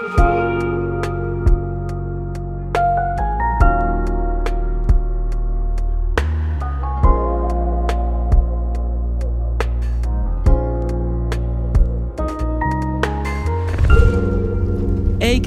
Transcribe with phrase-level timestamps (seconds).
[0.00, 0.43] Hey, ¿qué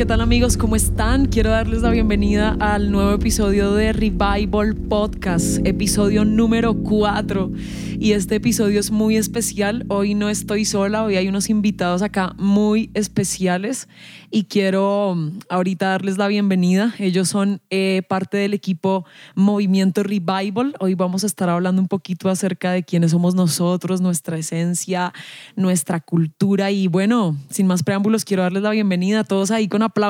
[0.08, 0.56] tal amigos?
[0.56, 1.26] ¿Cómo están?
[1.26, 7.52] Quiero darles la bienvenida al nuevo episodio de Revival Podcast, episodio número 4.
[8.00, 9.86] Y este episodio es muy especial.
[9.90, 13.90] Hoy no estoy sola, hoy hay unos invitados acá muy especiales
[14.32, 16.96] y quiero mm, ahorita darles la bienvenida.
[17.00, 20.74] Ellos son eh, parte del equipo Movimiento Revival.
[20.80, 25.12] Hoy vamos a estar hablando un poquito acerca de quiénes somos nosotros, nuestra esencia,
[25.58, 29.82] nuestra cultura y bueno, sin más preámbulos, quiero darles la bienvenida a todos ahí con
[29.82, 29.97] aplausos.
[29.98, 30.06] Yeah.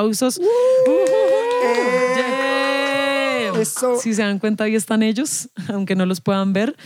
[4.00, 6.76] Si se dan cuenta, ahí están ellos, aunque no los puedan ver.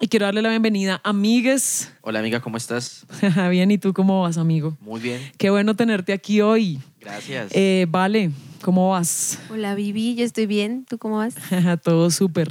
[0.00, 1.92] Y quiero darle la bienvenida a Amigues.
[2.00, 3.04] Hola amiga, ¿cómo estás?
[3.50, 4.78] bien, ¿y tú cómo vas, amigo?
[4.80, 5.20] Muy bien.
[5.36, 6.80] Qué bueno tenerte aquí hoy.
[7.00, 7.50] Gracias.
[7.54, 8.30] Eh, vale,
[8.62, 9.38] ¿cómo vas?
[9.50, 10.86] Hola Vivi, yo estoy bien.
[10.88, 11.34] ¿Tú cómo vas?
[11.84, 12.50] Todo súper.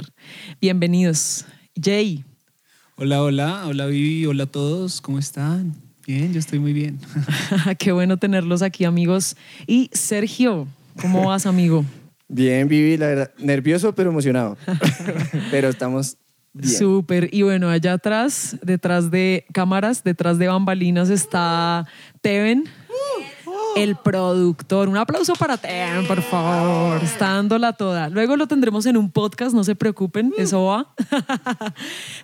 [0.60, 1.44] Bienvenidos.
[1.74, 2.24] Jay.
[2.94, 5.87] Hola, hola, hola Vivi, hola a todos, ¿cómo están?
[6.08, 6.98] Bien, yo estoy muy bien.
[7.78, 9.36] Qué bueno tenerlos aquí, amigos.
[9.66, 10.66] Y Sergio,
[11.02, 11.84] ¿cómo vas, amigo?
[12.28, 14.56] Bien, Vivi, la verdad, nervioso pero emocionado.
[15.50, 16.16] pero estamos
[16.62, 17.28] Súper.
[17.30, 21.86] Y bueno, allá atrás, detrás de cámaras, detrás de bambalinas está
[22.22, 22.64] Teven,
[23.76, 24.88] el productor.
[24.88, 27.04] Un aplauso para Teven, por favor.
[27.04, 28.08] Está dándola toda.
[28.08, 30.94] Luego lo tendremos en un podcast, no se preocupen, eso va.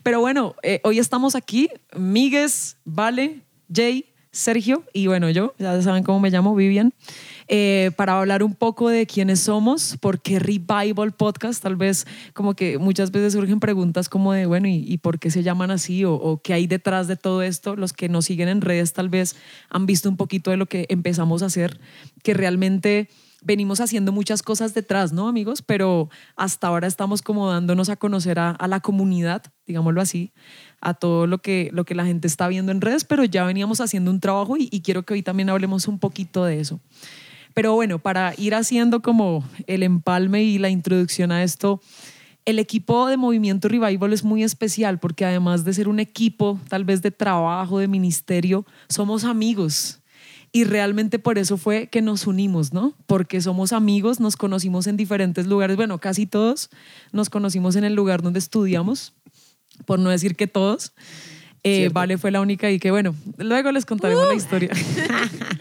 [0.03, 3.43] Pero bueno, eh, hoy estamos aquí, Migues, Vale,
[3.75, 6.93] Jay, Sergio y bueno, yo, ya saben cómo me llamo, Vivian.
[7.47, 12.55] Eh, para hablar un poco de quiénes somos, por qué Revival Podcast, tal vez como
[12.55, 16.05] que muchas veces surgen preguntas como de, bueno, ¿y, por qué se llaman así?
[16.05, 17.77] O, qué hay detrás de todo esto.
[17.77, 19.37] Los que nos siguen en redes tal vez
[19.69, 21.79] han visto un poquito de lo que empezamos a hacer,
[22.23, 23.09] que realmente
[23.45, 25.63] venimos haciendo muchas cosas detrás, ¿no, amigos?
[25.63, 30.33] Pero hasta ahora estamos como dándonos a conocer a, la comunidad, digámoslo así,
[30.85, 33.81] a todo lo que, lo que la gente está viendo en redes, pero ya veníamos
[33.81, 36.81] haciendo un trabajo y quiero que hoy también hablemos un poquito de eso.
[37.55, 41.81] Pero bueno, para ir haciendo como el empalme y la introducción a esto,
[42.45, 46.85] el equipo de Movimiento Revival es muy especial porque además de ser un equipo tal
[46.85, 50.01] vez de trabajo, de ministerio, somos amigos.
[50.53, 52.95] Y realmente por eso fue que nos unimos, ¿no?
[53.07, 56.71] Porque somos amigos, nos conocimos en diferentes lugares, bueno, casi todos
[57.13, 59.15] nos conocimos en el lugar donde estudiamos,
[59.85, 60.93] por no decir que todos.
[61.63, 64.37] Eh, vale fue la única y que bueno, luego les contaremos la uh.
[64.37, 64.71] historia.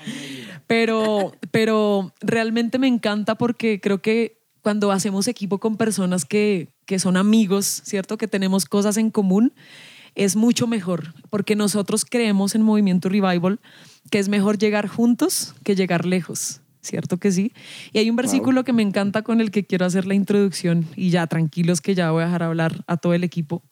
[0.68, 7.00] Pero, pero realmente me encanta porque creo que cuando hacemos equipo con personas que, que
[7.00, 8.18] son amigos, ¿cierto?
[8.18, 9.53] Que tenemos cosas en común,
[10.16, 13.59] es mucho mejor, porque nosotros creemos en Movimiento Revival
[14.09, 17.53] que es mejor llegar juntos que llegar lejos, ¿cierto que sí?
[17.91, 21.09] Y hay un versículo que me encanta con el que quiero hacer la introducción y
[21.09, 23.63] ya tranquilos que ya voy a dejar hablar a todo el equipo,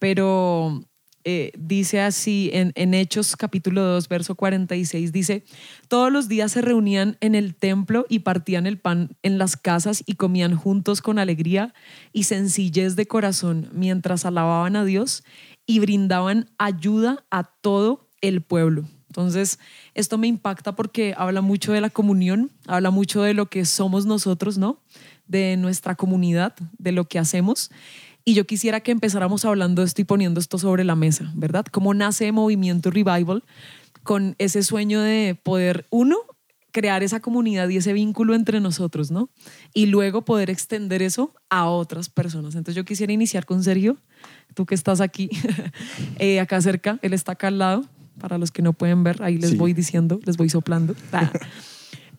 [0.00, 0.82] pero
[1.22, 5.44] eh, dice así en, Hechos capítulo 2, verso 46, dice,
[5.86, 10.02] todos los días se reunían en el templo y partían el pan en las casas
[10.06, 11.74] y comían juntos con alegría
[12.14, 15.22] y sencillez de corazón mientras alababan a Dios
[15.66, 18.86] y brindaban ayuda a todo el pueblo.
[19.08, 19.58] Entonces,
[19.94, 24.06] esto me impacta porque habla mucho de la comunión, habla mucho de lo que somos
[24.06, 24.80] nosotros, ¿no?
[25.26, 27.70] De nuestra comunidad, de lo que hacemos.
[28.30, 31.64] Y yo quisiera que empezáramos hablando de esto y poniendo esto sobre la mesa, ¿verdad?
[31.68, 33.42] ¿Cómo nace Movimiento Revival
[34.04, 36.16] con ese sueño de poder, uno,
[36.70, 39.30] crear esa comunidad y ese vínculo entre nosotros, ¿no?
[39.74, 42.54] Y luego poder extender eso a otras personas.
[42.54, 43.96] Entonces yo quisiera iniciar con Sergio,
[44.54, 45.28] tú que estás aquí,
[46.20, 47.84] eh, acá cerca, él está acá al lado,
[48.20, 50.94] para los que no pueden ver, ahí les voy diciendo, les voy soplando.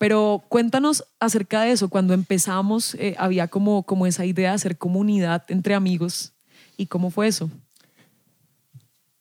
[0.02, 1.88] Pero cuéntanos acerca de eso.
[1.88, 6.32] Cuando empezamos, eh, había como, como esa idea de hacer comunidad entre amigos.
[6.76, 7.48] ¿Y cómo fue eso?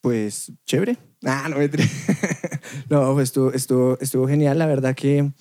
[0.01, 0.97] Pues chévere.
[1.23, 1.57] Ah, no,
[2.89, 4.57] no pues estuvo, estuvo, estuvo genial.
[4.57, 5.31] La verdad que,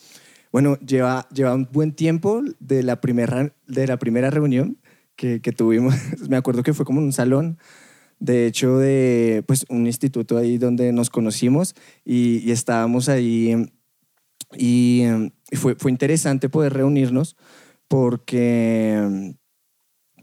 [0.52, 4.76] bueno, lleva, lleva un buen tiempo de la primera, de la primera reunión
[5.16, 5.94] que, que tuvimos.
[6.28, 7.56] Me acuerdo que fue como en un salón
[8.18, 13.72] de hecho, de pues, un instituto ahí donde nos conocimos y, y estábamos ahí
[14.56, 15.04] y,
[15.52, 17.36] fue, fue interesante poder reunirnos
[17.88, 19.34] porque,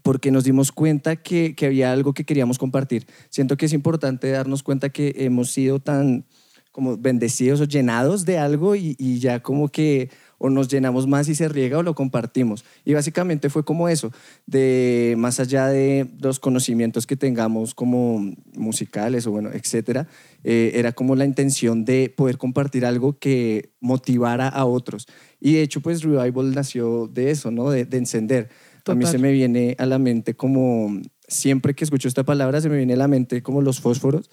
[0.02, 3.06] porque nos dimos cuenta que, que, había algo que queríamos compartir.
[3.30, 6.26] Siento que es importante darnos cuenta que hemos sido tan
[6.72, 11.28] como bendecidos o llenados de algo y, y ya como que o nos llenamos más
[11.28, 12.64] y se riega o lo compartimos.
[12.84, 14.12] Y básicamente fue como eso,
[14.46, 20.08] de más allá de los conocimientos que tengamos como musicales o bueno, etcétera,
[20.44, 25.06] eh, era como la intención de poder compartir algo que motivara a otros.
[25.40, 27.70] Y de hecho, pues Revival nació de eso, ¿no?
[27.70, 28.48] De, de encender.
[28.86, 29.12] A mí Total.
[29.12, 30.98] se me viene a la mente como,
[31.28, 34.30] siempre que escucho esta palabra, se me viene a la mente como los fósforos.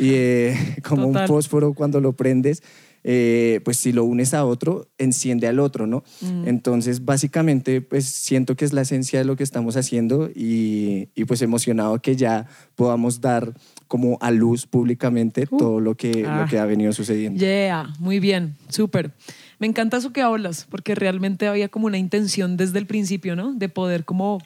[0.00, 0.56] Y eh,
[0.88, 1.22] como Total.
[1.22, 2.62] un fósforo cuando lo prendes,
[3.10, 6.04] eh, pues si lo unes a otro, enciende al otro, ¿no?
[6.20, 6.46] Mm.
[6.46, 11.24] Entonces, básicamente, pues siento que es la esencia de lo que estamos haciendo y, y,
[11.24, 13.54] pues emocionado que ya podamos dar
[13.86, 15.56] como a luz públicamente Uh.
[15.56, 16.42] todo lo que, Ah.
[16.42, 17.40] lo que ha venido sucediendo.
[17.40, 19.12] Yeah, muy bien, súper.
[19.58, 23.52] Me encanta eso que hablas, porque realmente había como una intención desde el principio, ¿no?
[23.52, 24.38] De poder como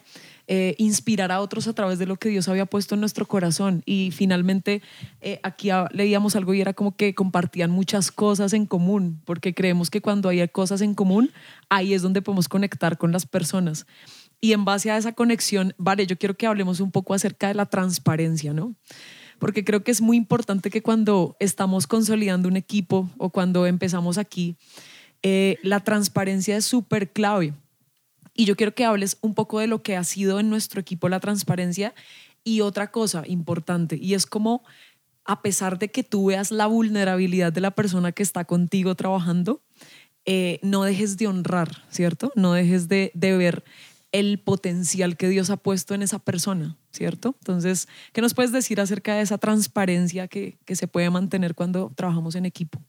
[0.47, 3.83] eh, inspirar a otros a través de lo que Dios había puesto en nuestro corazón.
[3.85, 4.81] Y finalmente
[5.21, 9.91] eh, aquí leíamos algo y era como que compartían muchas cosas en común, porque creemos
[9.91, 11.31] que cuando hay cosas en común,
[11.69, 13.85] ahí es donde podemos conectar con las personas.
[14.41, 17.53] Y en base a esa conexión, vale, yo quiero que hablemos un poco acerca de
[17.53, 18.75] la transparencia, ¿no?
[19.39, 24.17] porque creo que es muy importante que cuando estamos consolidando un equipo o cuando empezamos
[24.17, 24.55] aquí,
[25.23, 27.53] eh, la transparencia es súper clave.
[28.35, 31.09] Y yo quiero que hables un poco de lo que ha sido en nuestro equipo
[31.09, 31.93] la transparencia
[32.43, 34.63] y otra cosa importante, y es como
[35.25, 39.61] a pesar de que tú veas la vulnerabilidad de la persona que está contigo trabajando,
[40.25, 42.33] eh, no dejes de honrar, ¿cierto?
[42.35, 43.63] No dejes de, de ver
[44.11, 47.35] el potencial que Dios ha puesto en esa persona, ¿cierto?
[47.39, 51.91] Entonces, ¿qué nos puedes decir acerca de esa transparencia que, que se puede mantener cuando
[51.95, 52.81] trabajamos en equipo?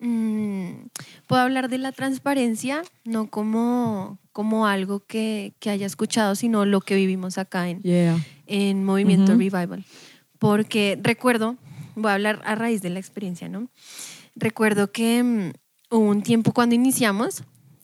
[0.00, 0.88] Mm,
[1.26, 6.80] Puedo hablar de la transparencia, no como, como algo que, que haya escuchado, sino lo
[6.80, 8.18] que vivimos acá en, Yeah.
[8.46, 9.38] en Movimiento Ujú.
[9.40, 9.84] Revival.
[10.38, 11.56] Porque recuerdo,
[11.94, 13.68] voy a hablar a raíz de la experiencia, ¿no?
[14.34, 15.52] Recuerdo que mm,
[15.90, 17.42] hubo un tiempo cuando iniciamos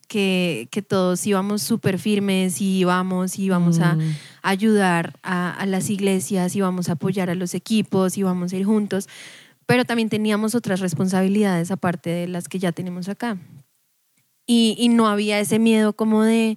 [0.09, 4.11] que, que todos íbamos súper firmes y íbamos, íbamos a Mm.
[4.43, 9.09] ayudar a, a las iglesias, íbamos a apoyar a los equipos, íbamos a ir juntos,
[9.67, 13.39] pero también teníamos otras responsabilidades aparte de las que ya tenemos acá.
[14.47, 16.55] Y, y no había ese miedo como de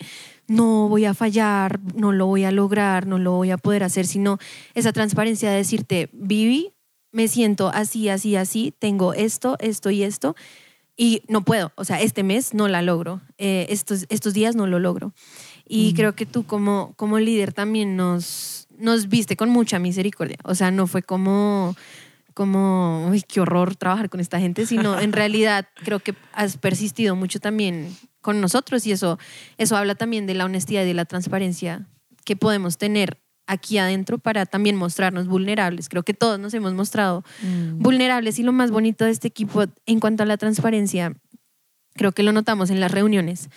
[0.48, 4.06] no voy a fallar, no lo voy a lograr, no lo voy a poder hacer,
[4.06, 4.38] sino
[4.74, 6.74] esa transparencia de decirte, Vivi,
[7.12, 10.36] me siento así, así, así, tengo esto, esto y esto,
[10.98, 14.68] y no puedo, o sea, este mes no la logro, eh, estos, estos días no
[14.68, 15.14] lo logro.
[15.68, 15.96] Y Mm.
[15.96, 20.72] creo que tú como, como líder también nos, nos viste con mucha misericordia, o sea,
[20.72, 21.76] no fue como
[22.40, 27.14] como, uy, qué horror trabajar con esta gente, sino en realidad creo que has persistido
[27.14, 29.20] mucho también con nosotros y eso,
[29.58, 31.86] eso habla también de la honestidad y de la transparencia
[32.24, 35.90] que podemos tener aquí adentro para también mostrarnos vulnerables.
[35.90, 37.80] Creo que todos nos hemos mostrado Mm.
[37.84, 41.12] vulnerables y lo más bonito de este equipo en cuanto a la transparencia,
[41.96, 43.50] creo que lo notamos en las reuniones.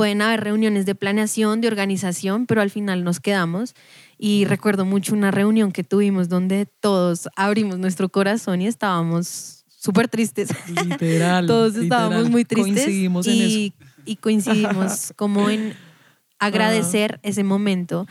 [0.00, 3.74] Pueden haber reuniones de planeación, de organización, pero al final nos quedamos.
[4.18, 10.08] Y recuerdo mucho una reunión que tuvimos donde todos abrimos nuestro corazón y estábamos súper
[10.08, 10.48] tristes.
[10.86, 11.46] Literal.
[11.46, 12.32] todos estábamos literal.
[12.32, 13.74] muy tristes Coincidimos en y, eso.
[14.06, 15.74] y coincidimos como en
[16.38, 18.06] agradecer ese momento,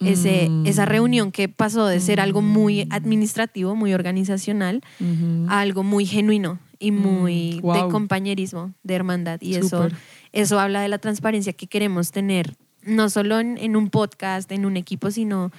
[0.00, 0.66] ese, Mm.
[0.66, 5.46] esa reunión que pasó de ser algo muy administrativo, muy organizacional, Ujú.
[5.48, 7.74] a algo muy genuino y muy Mm, wow.
[7.86, 9.40] de compañerismo, de hermandad.
[9.40, 9.96] Y eso, Súper.
[10.34, 14.66] Eso habla de la transparencia que queremos tener, no solo en, en un podcast, en
[14.66, 15.50] un equipo, sino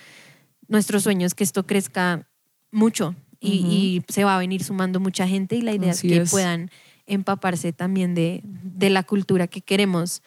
[0.68, 2.27] nuestro sueño es que esto crezca
[2.72, 6.22] mucho y, se va a venir sumando mucha gente y la idea Así es que
[6.24, 6.31] es.
[6.31, 6.69] puedan
[7.07, 10.23] empaparse también de, de la cultura que queremos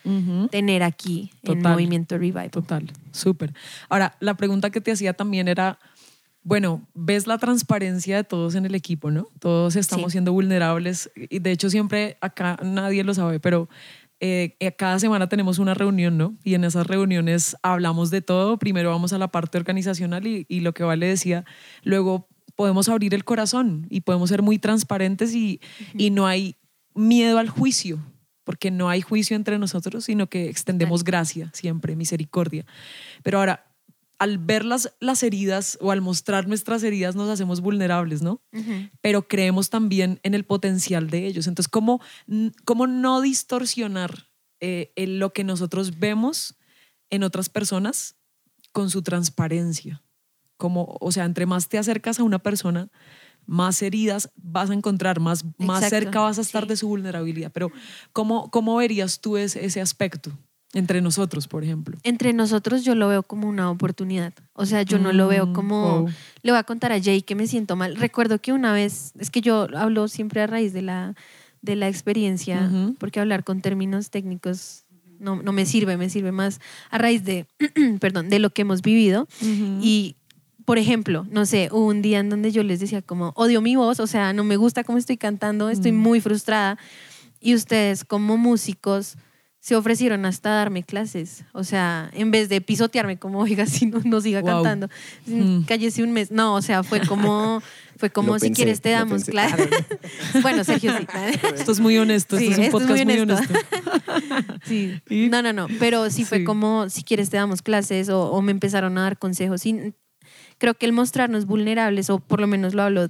[0.51, 1.73] tener aquí en Total.
[1.73, 2.51] Movimiento Revival.
[2.51, 3.53] Total, súper.
[3.89, 5.81] Ahora, la pregunta que te hacía también era,
[6.45, 9.27] bueno, ves la transparencia de todos en el equipo, ¿no?
[9.41, 10.13] Todos estamos Sí.
[10.13, 13.69] siendo vulnerables y de hecho siempre acá nadie lo sabe, pero
[14.21, 16.37] eh, eh, cada semana tenemos una reunión, ¿no?
[16.45, 18.59] Y en esas reuniones hablamos de todo.
[18.59, 21.45] Primero vamos a la parte organizacional y, y lo que Vale decía,
[21.83, 25.61] luego podemos abrir el corazón y podemos ser muy transparentes y,
[25.95, 26.57] y no hay
[26.93, 28.01] miedo al juicio,
[28.43, 32.67] porque no hay juicio entre nosotros, sino que extendemos gracia siempre, misericordia.
[33.23, 33.68] Pero ahora,
[34.19, 38.43] al ver las, las heridas o al mostrar nuestras heridas nos hacemos vulnerables, ¿no?
[39.01, 41.47] Pero creemos también en el potencial de ellos.
[41.47, 42.01] Entonces, ¿cómo,
[42.65, 44.29] cómo no distorsionar
[44.61, 46.57] eh, en lo que nosotros vemos
[47.11, 48.17] en otras personas
[48.73, 50.03] con su transparencia?
[50.57, 52.91] Como, o sea, entre más te acercas a una persona,
[53.47, 56.71] más heridas vas a encontrar, más, más cerca vas a estar sí.
[56.71, 57.53] de su vulnerabilidad.
[57.53, 57.71] Pero,
[58.13, 60.37] ¿cómo, cómo verías tú ese, ese aspecto
[60.75, 61.97] entre nosotros, por ejemplo?
[62.03, 64.35] Entre nosotros yo lo veo como una oportunidad.
[64.53, 66.01] O sea, yo no lo veo Mm, como...
[66.03, 66.09] wow.
[66.43, 67.97] Le voy a contar a Jay que me siento mal.
[67.97, 71.15] Recuerdo que una vez, es que yo hablo siempre a raíz de la,
[71.63, 74.85] de la experiencia, porque hablar con términos técnicos
[75.19, 76.61] no, no me sirve, me sirve más
[76.91, 77.47] a raíz de,
[78.01, 79.27] perdón, de lo que hemos vivido.
[79.81, 80.17] Y,
[80.65, 83.75] por ejemplo, no sé, hubo un día en donde yo les decía como, odio mi
[83.75, 85.97] voz, o sea, no me gusta cómo estoy cantando, estoy Mm.
[85.97, 86.79] muy frustrada.
[87.41, 89.17] Y ustedes como músicos
[89.61, 91.45] se ofrecieron hasta darme clases.
[91.53, 94.51] O sea, en vez de pisotearme como, oiga, si no, no siga Wow.
[94.63, 94.89] cantando,
[95.27, 95.63] Mm.
[95.63, 96.31] cállese un mes.
[96.31, 97.61] No, o sea, fue como,
[97.97, 99.69] fue como si quieres te damos clases.
[100.43, 101.07] bueno, Sergio sí.
[101.55, 103.53] Esto es muy honesto, Sí, esto es un es podcast muy muy honesto.
[103.53, 104.59] honesto.
[104.65, 105.01] Sí.
[105.09, 105.29] ¿Y?
[105.29, 105.67] No, no, no.
[105.81, 106.45] Pero sí fue Sí.
[106.45, 109.63] como, si quieres te damos clases o, o me empezaron a dar consejos.
[110.59, 113.09] Creo que el mostrarnos vulnerables, o por lo menos lo hablo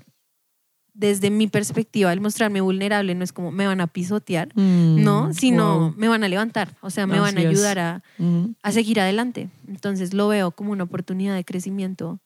[0.99, 5.33] desde mi perspectiva, el mostrarme vulnerable no es como me van a pisotear, Mm, no,
[5.33, 5.95] sino wow.
[5.97, 8.55] me van a levantar, o sea, me van a Así ayudar a, Ujú.
[8.63, 9.49] a seguir adelante.
[9.69, 12.19] Entonces lo veo como una oportunidad de crecimiento,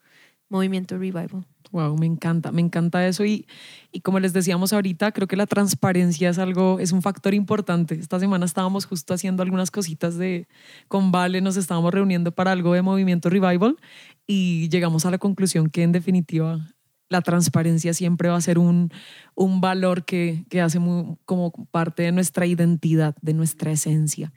[0.48, 1.44] movimiento revival.
[1.70, 3.46] Wow, me encanta, me encanta eso y,
[3.92, 7.94] y como les decíamos ahorita, creo que la transparencia es algo, es un factor importante.
[7.94, 10.48] Esta semana estábamos justo haciendo algunas cositas de
[10.88, 13.76] con Vale, nos estábamos reuniendo para algo de Movimiento Revival
[14.26, 16.68] y llegamos a la conclusión que en definitiva
[17.12, 18.90] la transparencia siempre va a ser un,
[19.36, 24.32] un valor que, que hace muy- como parte de nuestra identidad, de nuestra esencia.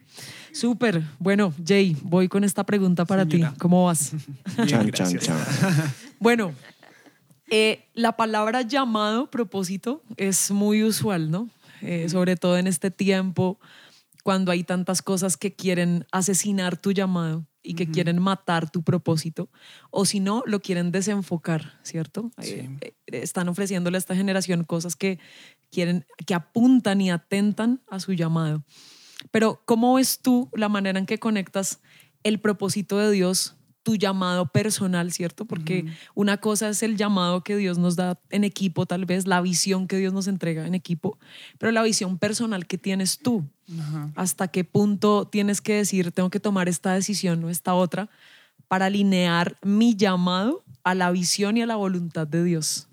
[0.52, 1.02] Súper.
[1.18, 3.52] Bueno, Jay, voy con esta pregunta para Señora.
[3.52, 3.58] ti.
[3.58, 4.12] ¿Cómo vas?
[4.56, 5.24] Bien, Chan, chan, gracias.
[5.24, 5.94] chan.
[6.20, 6.52] Bueno,
[7.50, 11.48] eh, la palabra llamado, propósito, es muy usual, ¿no?
[11.82, 13.58] Eh, sobre todo en este tiempo,
[14.24, 19.50] cuando hay tantas cosas que quieren asesinar tu llamado y que quieren matar tu propósito,
[19.90, 22.30] o si no, lo quieren desenfocar, ¿cierto?
[22.40, 25.18] Eh, eh, están ofreciéndole a esta generación cosas que
[25.70, 28.64] quieren, que apuntan y atentan a su llamado.
[29.32, 31.80] Pero, ¿cómo ves tú la manera en que conectas
[32.22, 33.55] el propósito de Dios,
[33.86, 35.44] tu llamado personal, ¿cierto?
[35.44, 39.40] Porque una cosa es el llamado que Dios nos da en equipo, tal vez, la
[39.40, 41.20] visión que Dios nos entrega en equipo,
[41.56, 43.44] pero la visión personal que tienes tú.
[43.78, 44.10] Ajá.
[44.16, 48.10] ¿Hasta qué punto tienes que decir, tengo que tomar esta decisión o esta otra
[48.66, 52.88] para alinear mi llamado a la visión y a la voluntad de Dios?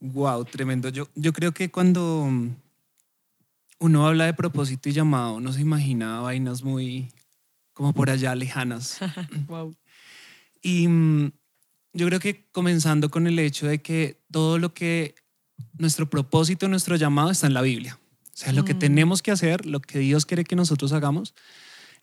[0.00, 0.90] Wow, tremendo.
[0.90, 2.28] Yo, yo creo que cuando
[3.78, 7.08] uno habla de propósito y llamado, uno se imagina vainas muy
[7.72, 8.98] como por allá lejanas.
[9.48, 9.74] wow.
[10.62, 11.32] Y mm,
[11.94, 15.14] yo creo que comenzando con el hecho de que todo lo que
[15.78, 17.98] nuestro propósito, nuestro llamado está en la Biblia.
[18.26, 18.78] O sea, lo que Mm.
[18.78, 21.34] tenemos que hacer, lo que Dios quiere que nosotros hagamos,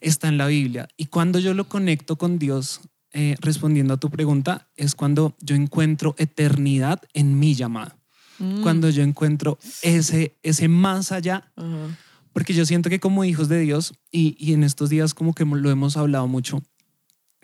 [0.02, 0.88] está en la Biblia.
[0.98, 2.82] Y cuando yo lo conecto con Dios,
[3.14, 7.96] eh, respondiendo a tu pregunta, es cuando yo encuentro eternidad en mi llamado.
[8.38, 8.62] Mm.
[8.62, 11.98] Cuando yo encuentro ese, ese más allá Ajá.
[12.34, 15.44] porque yo siento que como hijos de Dios, y, y en estos días como que
[15.46, 16.62] lo hemos hablado mucho,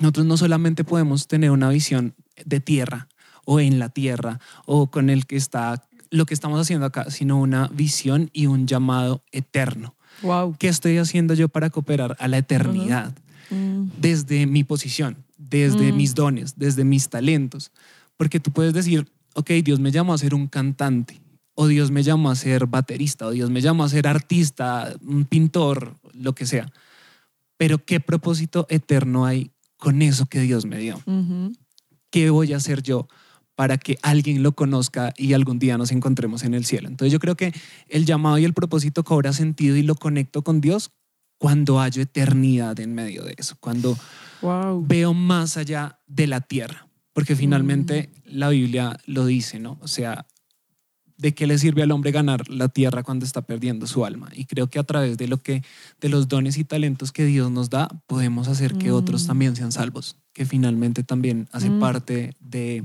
[0.04, 2.14] nosotros no solamente podemos tener una visión
[2.46, 3.08] de tierra
[3.46, 7.40] o en la tierra o con el que está lo que estamos haciendo acá, sino
[7.40, 9.96] una visión y un llamado eterno.
[10.22, 10.58] Wow.
[10.60, 13.16] ¿Qué estoy haciendo yo para cooperar a la eternidad?
[13.50, 13.86] Mm.
[13.98, 15.96] Desde mi posición, desde Mm.
[15.96, 17.72] mis dones, desde mis talentos.
[18.18, 21.22] Porque tú puedes decir, ok, Dios me llamó a ser un cantante,
[21.56, 25.24] o Dios me llamó a ser baterista, o Dios me llamó a ser artista, un
[25.24, 26.72] pintor, lo que sea.
[27.58, 29.50] Pero ¿qué propósito eterno hay
[29.84, 30.98] con eso que Dios me dio?
[32.10, 33.10] ¿Qué voy a hacer yo
[33.56, 36.88] para que alguien lo conozca y algún día nos encontremos en el cielo?
[36.88, 37.54] Entonces yo creo que
[37.90, 40.92] el llamado y el propósito cobra sentido y lo conecto con Dios
[41.38, 43.98] cuando hallo eternidad en medio de eso, cuando
[44.42, 44.86] Wow.
[44.88, 49.78] veo más allá de la tierra, porque finalmente la Biblia lo dice, ¿no?
[49.82, 50.26] O sea,
[51.24, 54.30] ¿de qué le sirve al hombre ganar la tierra cuando está perdiendo su alma?
[54.36, 55.64] Y creo que a través de lo que,
[56.02, 59.28] de los dones y talentos que Dios nos da, podemos hacer que otros Mm.
[59.28, 61.80] también sean salvos, que finalmente también hace Mm.
[61.80, 62.84] parte de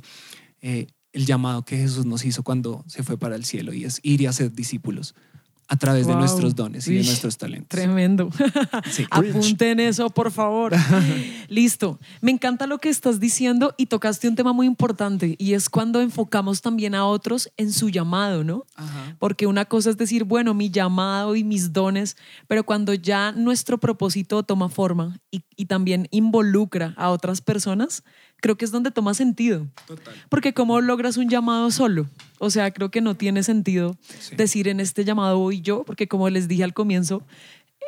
[0.62, 3.98] eh, el llamado que Jesús nos hizo cuando se fue para el cielo y es
[4.04, 5.14] ir y hacer discípulos
[5.68, 7.68] a través de nuestros dones y de nuestros talentos.
[7.68, 8.30] Tremendo.
[8.90, 9.06] Sí.
[9.10, 10.72] Apunten eso, por favor.
[11.48, 11.98] Listo.
[12.20, 16.00] Me encanta lo que estás diciendo y tocaste un tema muy importante y es cuando
[16.00, 18.64] enfocamos también a otros en su llamado, ¿no?
[18.76, 19.16] Ajá.
[19.18, 23.78] Porque una cosa es decir, bueno, mi llamado y mis dones, pero cuando ya nuestro
[23.78, 28.04] propósito toma forma y, y también involucra a otras personas,
[28.40, 29.66] creo que es donde toma sentido.
[29.86, 30.14] Total.
[30.28, 32.06] Porque ¿cómo logras un llamado solo?
[32.38, 34.36] O sea, creo que no tiene sentido Sí.
[34.36, 37.22] decir en este llamado voy yo, porque como les dije al comienzo,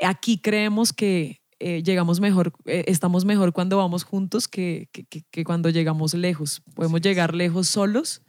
[0.05, 5.25] aquí creemos que eh, llegamos mejor, eh, estamos mejor cuando vamos juntos que, que- que-
[5.31, 6.63] que cuando llegamos lejos.
[6.75, 8.23] Podemos llegar lejos solos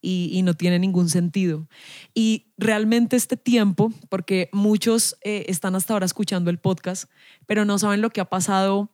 [0.00, 1.68] y, y no tiene ningún sentido.
[2.14, 7.10] Y realmente este tiempo, porque muchos eh, están hasta ahora escuchando el podcast,
[7.46, 8.90] pero no saben lo que ha pasado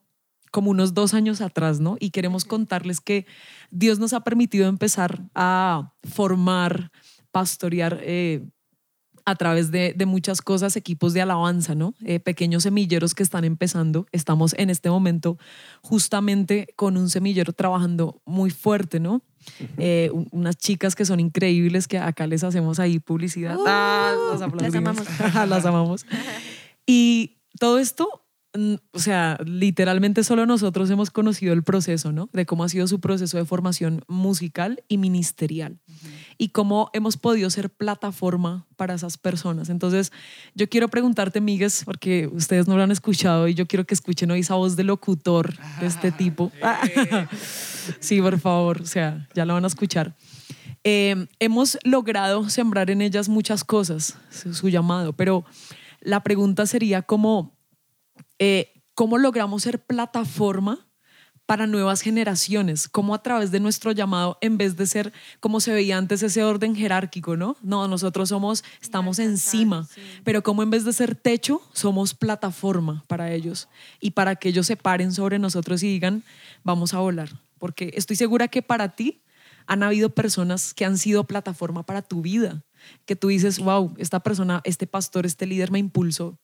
[0.55, 1.97] como unos dos años atrás, ¿no?
[1.99, 3.25] Y queremos contarles que
[3.71, 6.91] Dios nos ha permitido empezar a formar,
[7.31, 8.47] pastorear eh,
[9.25, 11.93] a través de, de muchas cosas, equipos de alabanza, ¿no?
[12.05, 14.05] Eh, pequeños semilleros que están empezando.
[14.13, 15.37] Estamos en este momento
[15.81, 19.21] justamente con un semillero trabajando muy fuerte, ¿no?
[19.77, 23.57] Eh, un- unas chicas que son increíbles, que acá les hacemos ahí publicidad.
[23.67, 24.75] Ah, las aplaudimos.
[24.75, 25.07] amamos.
[25.49, 26.05] las amamos.
[26.85, 28.24] Y todo esto,
[28.91, 32.29] o sea, literalmente solo nosotros hemos conocido el proceso, ¿no?
[32.33, 35.79] De cómo ha sido su proceso de formación musical y ministerial.
[36.37, 39.69] Y cómo hemos podido ser plataforma para esas personas.
[39.69, 40.11] Entonces,
[40.53, 44.31] yo quiero preguntarte, Migues, porque ustedes no lo han escuchado y yo quiero que escuchen
[44.31, 46.51] hoy esa voz de locutor de este tipo.
[47.99, 50.15] sí, por favor, o sea, ya lo van a escuchar.
[50.83, 55.43] Eh, hemos logrado sembrar en ellas muchas cosas, su, su llamado, pero
[56.05, 57.54] la pregunta sería cómo,
[58.39, 60.87] eh, cómo logramos ser plataforma
[61.45, 65.73] para nuevas generaciones, cómo a través de nuestro llamado, en vez de ser como se
[65.73, 67.55] veía antes ese orden jerárquico, ¿no?
[67.61, 69.87] No, nosotros somos, estamos encima,
[70.23, 73.67] pero como en vez de ser techo, somos plataforma para ellos
[73.99, 76.23] y para que ellos se paren sobre nosotros y digan,
[76.63, 79.21] vamos a volar, porque estoy segura que para ti
[79.67, 82.63] han habido personas que han sido plataforma para tu vida,
[83.05, 86.37] que tú dices, wow, esta persona, este pastor, este líder me impulsó.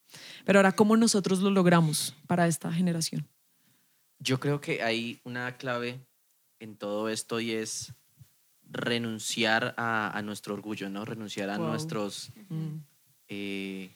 [0.45, 3.27] Pero ahora, ¿cómo nosotros lo logramos para esta generación?
[4.19, 6.00] Yo creo que hay una clave
[6.60, 7.93] en todo esto y es
[8.69, 11.05] renunciar a, a nuestro orgullo, ¿no?
[11.05, 11.67] Renunciar a Wow.
[11.69, 12.31] nuestros...
[13.27, 13.91] eh,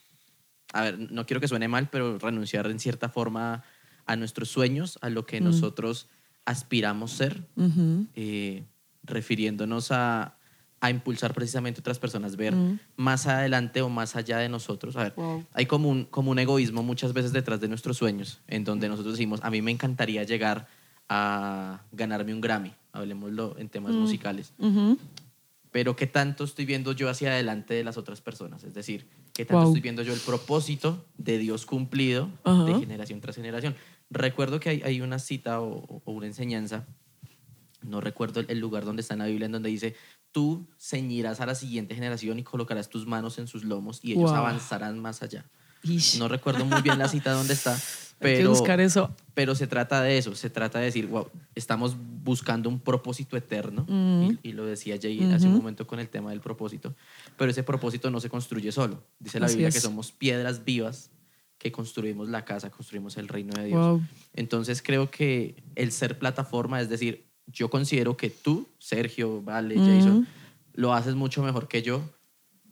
[0.73, 3.63] a ver, no quiero que suene mal, pero renunciar en cierta forma
[4.05, 6.07] a nuestros sueños, a lo que nosotros
[6.43, 7.47] aspiramos ser,
[8.15, 8.65] eh,
[9.03, 10.37] refiriéndonos a,
[10.85, 12.79] a impulsar precisamente otras personas, ver Mm.
[12.97, 14.95] más adelante o más allá de nosotros.
[14.95, 15.45] A ver, Wow.
[15.53, 19.15] hay como un, como un egoísmo muchas veces detrás de nuestros sueños, en donde nosotros
[19.15, 20.67] decimos, a mí me encantaría llegar
[21.09, 23.99] a ganarme un Grammy, hablemoslo en temas Mm.
[23.99, 24.97] musicales, Ujú.
[25.71, 28.63] pero ¿qué tanto estoy viendo yo hacia adelante de las otras personas?
[28.63, 29.67] Es decir, ¿qué tanto Wow.
[29.69, 32.63] estoy viendo yo el propósito de Dios cumplido Ajá.
[32.63, 33.75] de generación tras generación?
[34.09, 36.85] Recuerdo que hay, hay una cita o, o una enseñanza,
[37.83, 39.95] no recuerdo el lugar donde está en la Biblia, en donde dice,
[40.35, 44.31] tú ceñirás a la siguiente generación y colocarás tus manos en sus lomos y ellos
[44.31, 44.35] Wow.
[44.35, 45.45] avanzarán más allá.
[45.81, 46.19] Ish.
[46.19, 47.71] No recuerdo muy bien la cita dónde está,
[48.19, 49.15] Hay que pero, buscar eso.
[49.33, 53.85] pero se trata de eso, se trata de decir, wow, estamos buscando un propósito eterno,
[53.87, 54.31] Mm.
[54.43, 56.93] y, y lo decía Jay hace un momento con el tema del propósito,
[57.37, 59.05] pero ese propósito no se construye solo.
[59.19, 59.75] Dice la Así Biblia es.
[59.75, 61.11] que somos piedras vivas
[61.57, 63.79] que construimos la casa, construimos el reino de Dios.
[63.79, 64.01] Wow.
[64.33, 69.75] Entonces creo que el ser plataforma, es decir, yo considero que tú, Sergio, Vale.
[69.75, 70.27] Jason,
[70.73, 72.01] lo haces mucho mejor que yo.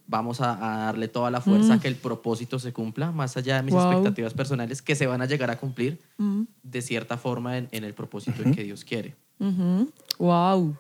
[0.06, 0.52] Vamos a,
[0.84, 1.78] a darle toda la fuerza Mm.
[1.78, 3.84] a que el propósito se cumpla, más allá de mis Wow.
[3.92, 6.44] expectativas personales, que se van a llegar a cumplir Mm.
[6.64, 9.16] de cierta forma en, en el propósito en que Dios quiere.
[9.40, 9.90] Ujú.
[10.20, 10.76] Wow.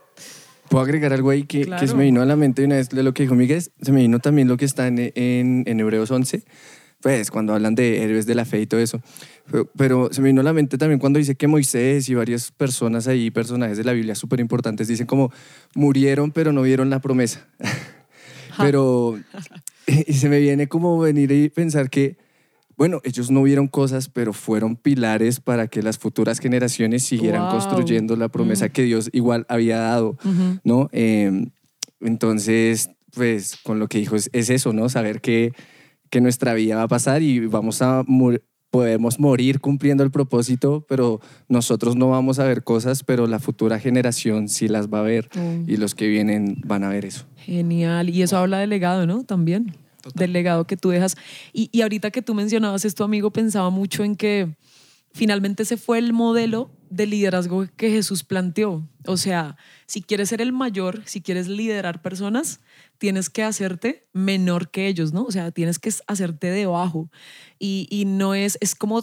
[0.69, 1.87] Puedo agregar algo ahí que, que Claro.
[1.87, 3.61] se me vino a la mente una vez de lo que dijo Miguel.
[3.81, 6.43] Se me vino también lo que está en, en, en Hebreos 11,
[7.03, 8.99] pues cuando hablan de héroes de la fe y todo eso.
[9.51, 12.49] Pero, pero se me vino a la mente también cuando dice que Moisés y varias
[12.51, 15.31] personas ahí, personajes de la Biblia súper importantes, dicen como
[15.75, 17.45] murieron pero no vieron la promesa.
[18.57, 19.19] pero
[19.87, 22.15] y se me viene como venir y pensar que,
[22.77, 27.51] bueno, ellos no vieron cosas, pero fueron pilares para que las futuras generaciones siguieran Wow.
[27.51, 28.69] construyendo la promesa Mm.
[28.69, 30.17] que Dios igual había dado.
[30.23, 30.59] Ujú.
[30.63, 30.89] ¿no?
[30.93, 31.47] Eh,
[31.99, 34.87] entonces, pues con lo que dijo es, es eso, ¿no?
[34.89, 35.53] Saber que,
[36.13, 38.05] que nuestra vida va a pasar y vamos a
[38.69, 43.79] podemos morir cumpliendo el propósito, pero nosotros no vamos a ver cosas, pero la futura
[43.79, 45.67] generación sí las va a ver Mm.
[45.67, 47.25] y los que vienen van a ver eso.
[47.37, 48.11] Genial.
[48.11, 49.23] Y eso habla del legado, ¿no?
[49.23, 49.75] También.
[50.13, 51.15] Del legado que tú dejas.
[51.51, 54.55] Y, y ahorita que tú mencionabas esto, amigo, pensaba mucho en que
[55.13, 58.87] finalmente ese fue el modelo de liderazgo que Jesús planteó.
[59.05, 62.59] O sea, si quieres ser el mayor, si quieres liderar personas,
[62.97, 65.23] tienes que hacerte menor que ellos, ¿no?
[65.23, 67.09] O sea, tienes que hacerte debajo.
[67.59, 69.01] Y, y no es, es como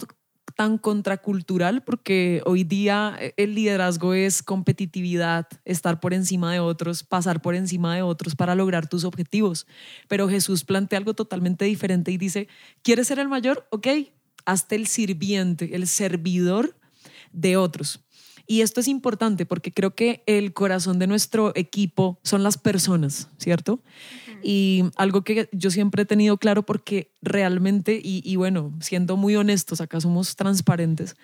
[0.51, 7.41] tan contracultural porque hoy día el liderazgo es competitividad, estar por encima de otros, pasar
[7.41, 9.67] por encima de otros para lograr tus objetivos.
[10.07, 12.47] Pero Jesús plantea algo totalmente diferente y dice,
[12.83, 13.67] ¿quieres ser el mayor?
[13.71, 13.87] Ok,
[14.45, 16.75] hazte el sirviente, el servidor
[17.31, 18.01] de otros.
[18.47, 23.29] Y esto es importante porque creo que el corazón de nuestro equipo son las personas,
[23.37, 23.81] ¿cierto?
[24.43, 29.35] Y algo que yo siempre he tenido claro porque realmente, y, y bueno, siendo muy
[29.35, 31.15] honestos, acá somos transparentes,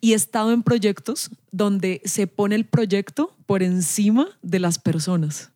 [0.00, 5.52] y he estado en proyectos donde se pone el proyecto por encima de las personas.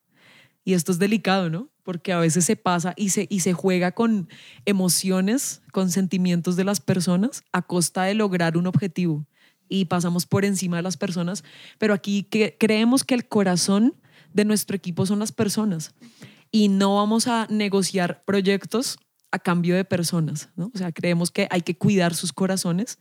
[0.65, 1.70] Y esto es delicado, ¿no?
[1.83, 4.29] Porque a veces se pasa y se, y se juega con
[4.65, 9.27] emociones, con sentimientos de las personas a costa de lograr un objetivo.
[9.69, 11.45] Y pasamos por encima de las personas.
[11.79, 13.95] Pero aquí creemos que el corazón
[14.33, 15.95] de nuestro equipo son las personas.
[16.53, 18.99] y no vamos a negociar proyectos
[19.31, 20.71] a cambio de personas, ¿no?
[20.75, 22.99] O sea, creemos que hay que cuidar sus corazones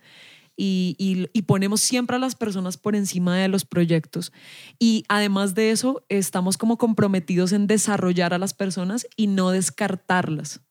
[0.62, 4.34] y, y- ponemos siempre a las personas por encima de los proyectos.
[4.78, 10.62] Y además de eso, estamos como comprometidos en desarrollar a las personas y no descartarlas,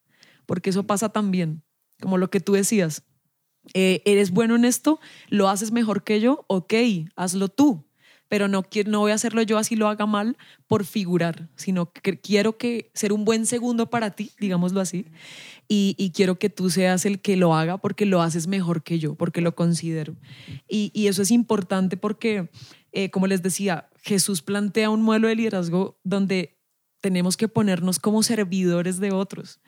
[0.44, 1.62] porque eso pasa también,
[2.01, 3.03] como lo que tú decías.
[3.74, 6.74] Eh, eres bueno en esto, lo haces mejor que yo, ok,
[7.16, 7.87] hazlo tú,
[8.29, 12.20] pero no, no voy a hacerlo yo así lo haga mal por figurar, sino que
[12.20, 15.07] quiero que ser un buen segundo para ti, digámoslo así,
[15.68, 19.14] y, quiero que tú seas el que lo haga porque lo haces mejor que yo,
[19.14, 20.16] porque lo considero.
[20.66, 22.50] Y, y eso es importante porque,
[22.92, 26.59] eh, como les decía, Jesús plantea un modelo de liderazgo donde
[27.02, 29.61] tenemos que ponernos como servidores de otros,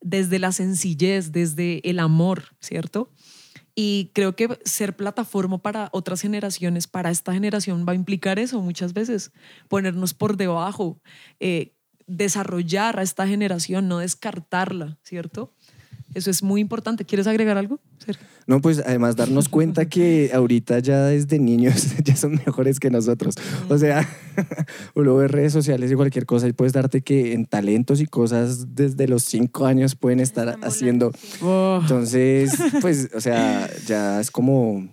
[0.00, 3.10] desde la sencillez, desde el amor, ¿cierto?
[3.74, 8.60] Y creo que ser plataforma para otras generaciones, para esta generación, va a implicar eso
[8.60, 9.32] muchas veces,
[9.68, 11.00] ponernos por debajo,
[11.40, 11.74] eh,
[12.16, 15.52] desarrollar a esta generación, no descartarla, ¿cierto?
[16.14, 17.06] Eso es muy importante.
[17.06, 18.26] ¿Quieres agregar algo, Sergio?
[18.46, 23.34] No, pues además darnos cuenta que ahorita ya desde niños ya son mejores que nosotros.
[23.70, 24.06] O sea,
[24.94, 28.74] uno ve redes sociales y cualquier cosa y puedes darte que en talentos y cosas
[28.74, 31.12] desde los cinco años pueden estar haciendo.
[31.12, 31.46] sí.
[31.80, 34.88] Entonces, pues, o sea, ya es como,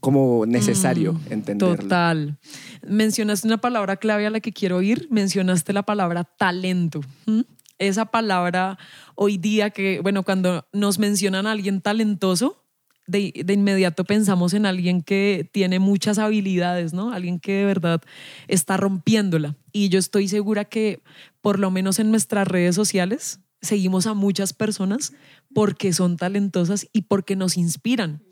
[0.00, 1.76] como necesario Mm, entenderlo.
[1.76, 2.38] Total.
[2.86, 5.08] Mencionaste una palabra clave a la que quiero ir.
[5.10, 7.00] Mencionaste la palabra talento.
[7.26, 7.40] ¿Mm?
[7.78, 8.78] Esa palabra
[9.14, 12.64] hoy día que, bueno, cuando nos mencionan a alguien talentoso,
[13.06, 17.12] de, de inmediato pensamos en alguien que tiene muchas habilidades, ¿no?
[17.12, 18.02] Alguien que de verdad
[18.48, 19.56] está rompiéndola.
[19.72, 21.00] Y yo estoy segura que,
[21.40, 25.12] por lo menos en nuestras redes sociales, seguimos a muchas personas
[25.54, 28.22] porque son talentosas y porque nos inspiran.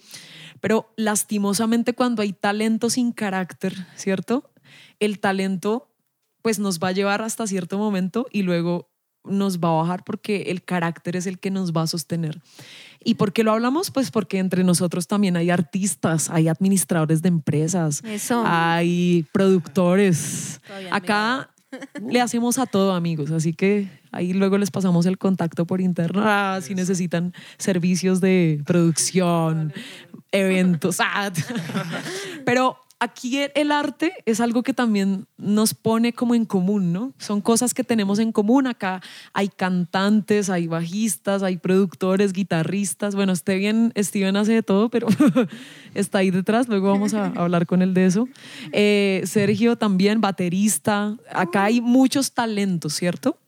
[0.61, 4.51] Pero lastimosamente cuando hay talento sin carácter, ¿cierto?
[5.01, 5.89] El talento
[6.43, 8.89] pues nos va a llevar hasta cierto momento y luego
[9.25, 12.41] nos va a bajar porque el carácter es el que nos va a sostener.
[13.03, 13.91] ¿Y por qué lo hablamos?
[13.91, 18.43] Pues porque entre nosotros también hay artistas, hay administradores de empresas, Eso.
[18.47, 20.61] hay productores.
[20.67, 21.51] Todavía Acá
[22.01, 26.23] le hacemos a todo, amigos, así que ahí luego les pasamos el contacto por interno.
[26.25, 29.73] Ah, si necesitan servicios de producción,
[30.33, 30.99] eventos.
[31.01, 31.31] ah.
[32.45, 37.13] Pero aquí el- el arte es algo que también nos pone como en común, ¿no?
[37.19, 38.67] Son cosas que tenemos en común.
[38.67, 39.03] Acá
[39.35, 43.15] hay cantantes, hay bajistas, hay productores, guitarristas.
[43.15, 45.09] Bueno, esté bien, Steven hace de todo, pero
[45.95, 46.69] está ahí detrás.
[46.69, 48.29] Luego vamos a hablar con él de eso.
[48.73, 51.17] Eh, Sergio también, baterista.
[51.33, 53.39] Acá hay muchos talentos, ¿cierto?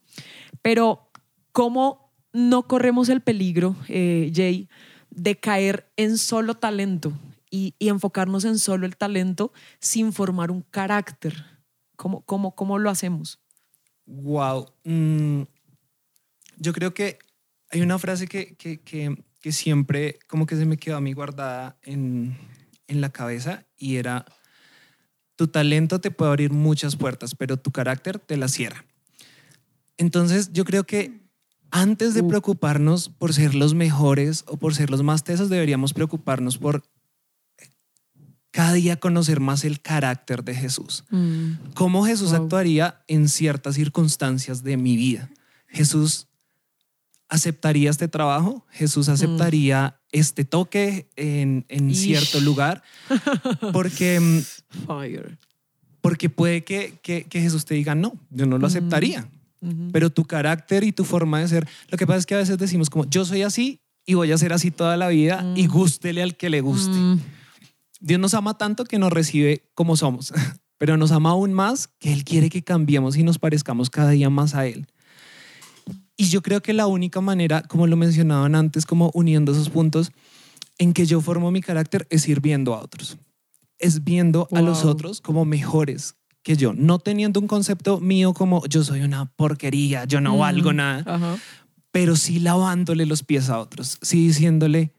[0.62, 1.10] Pero
[1.52, 4.68] ¿cómo no corremos el peligro, eh, Jay,
[5.10, 7.12] de caer en solo talento
[7.50, 11.44] y, enfocarnos en solo el talento sin formar un carácter?
[11.96, 13.40] ¿Cómo, cómo, cómo lo hacemos?
[14.06, 14.72] Wow.
[14.84, 15.42] Mm,
[16.56, 17.18] yo creo que
[17.70, 21.12] hay una frase que, que, que, que siempre como que se me quedó a mí
[21.12, 22.36] guardada en,
[22.88, 24.24] en la cabeza y era,
[25.36, 28.84] tu talento te puede abrir muchas puertas, pero tu carácter te las cierra.
[29.98, 31.20] Entonces yo creo que
[31.70, 36.56] antes de preocuparnos por ser los mejores o por ser los más tesos, deberíamos preocuparnos
[36.56, 36.82] por
[38.50, 41.04] cada día conocer más el carácter de Jesús
[41.74, 42.42] cómo Jesús Wow.
[42.44, 45.28] actuaría en ciertas circunstancias de mi vida.
[45.68, 46.26] Jesús
[47.28, 52.82] aceptaría este trabajo, Jesús aceptaría este toque en, en cierto lugar,
[53.72, 54.40] porque, mm,
[54.86, 55.38] Fire.
[56.00, 58.76] porque puede que, que- que Jesús te diga, no, yo no lo Ujú.
[59.92, 62.58] Pero tu carácter y tu forma de ser, lo que pasa es que a veces
[62.58, 65.70] decimos como, yo soy así y voy a ser así toda la vida y Mm.
[65.70, 66.96] gústele al que le guste.
[66.96, 67.20] Mm,
[68.00, 70.32] Dios nos ama tanto que nos recibe como somos,
[70.78, 74.30] pero nos ama aún más que Él quiere que cambiemos y nos parezcamos cada día
[74.30, 74.86] más a Él.
[76.16, 80.10] Y yo creo que la única manera, como lo mencionaban antes, como uniendo esos puntos,
[80.78, 83.18] en que yo formo mi carácter es ir viendo a otros.
[83.78, 88.64] Es viendo a los otros como mejores que yo, no teniendo un concepto mío como
[88.66, 91.36] yo soy una porquería, yo no mm, valgo nada, Ajá.
[91.90, 94.92] pero sí lavándole los pies a otros, sí diciéndole,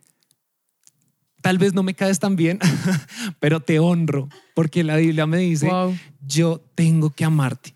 [1.41, 2.59] tal vez no me caes tan bien,
[3.39, 5.97] pero te honro, porque la Biblia me dice, Wow.
[6.25, 7.73] yo tengo que amarte.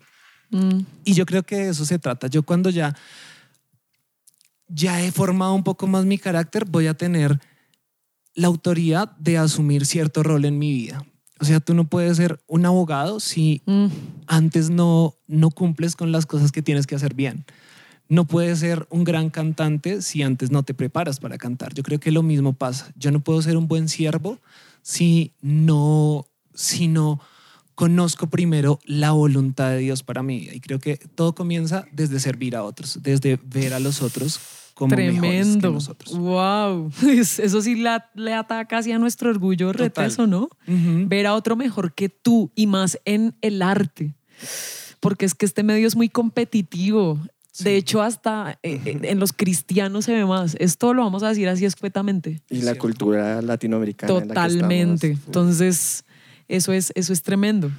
[0.50, 2.28] Mm, Y yo creo que de eso se trata.
[2.28, 2.94] Yo cuando ya,
[4.68, 7.40] ya he formado un poco más mi carácter, voy a tener
[8.34, 11.04] la autoridad de asumir cierto rol en mi vida.
[11.44, 13.88] O sea, tú no puedes ser un abogado si mm,
[14.26, 17.44] antes no, no cumples con las cosas que tienes que hacer bien.
[18.08, 21.74] No puedes ser un gran cantante si antes no te preparas para cantar.
[21.74, 22.90] Yo creo que lo mismo pasa.
[22.96, 24.38] Yo no puedo ser un buen siervo
[24.80, 27.20] si no, si no
[27.74, 30.48] conozco primero la voluntad de Dios para mí.
[30.50, 34.40] Y creo que todo comienza desde servir a otros, desde ver a los otros
[34.74, 35.70] como mejores que Tremendo.
[35.72, 36.16] nosotros.
[36.18, 36.90] Wow.
[37.08, 39.84] Eso sí la- le ata casi a nuestro orgullo Total.
[39.86, 40.48] reteso, ¿no?
[40.66, 44.14] Ver a otro mejor que tú y más en el arte.
[45.00, 47.18] Porque es que este medio es muy competitivo.
[47.60, 50.56] De hecho, hasta eh, eh, en los cristianos se ve más.
[50.58, 52.42] Esto lo vamos a decir así escuetamente.
[52.50, 54.12] Y la cultura latinoamericana.
[54.12, 55.06] en la que Totalmente.
[55.26, 56.04] Entonces,
[56.48, 57.70] eso es, eso es tremendo.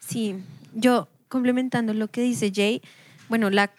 [0.00, 0.34] Sí,
[0.74, 2.80] yo complementando lo que dice Jay,
[3.28, 3.70] bueno, la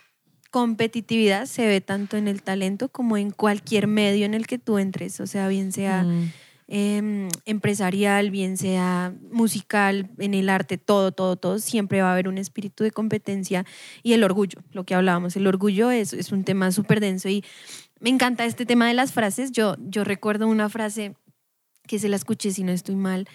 [0.52, 4.78] competitividad se ve tanto en el talento como en cualquier medio en el que tú
[4.78, 6.32] entres, o sea, bien sea Mm.
[6.70, 12.28] em, empresarial, bien sea musical, en el arte, todo, todo, todo, siempre va a haber
[12.28, 13.66] un espíritu de competencia
[14.04, 17.44] y el orgullo, lo que hablábamos, el orgullo es, es un tema súper denso y
[18.02, 21.16] me encanta este tema de las frases, yo, yo recuerdo una frase
[21.88, 23.28] que se la escuché, si no estoy mal,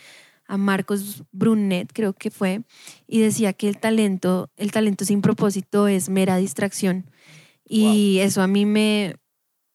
[0.47, 2.63] a Marcos Brunet, creo que fue,
[3.07, 7.11] y decía que el talento, el talento sin propósito es mera distracción.
[7.65, 9.17] Y eso a mí me,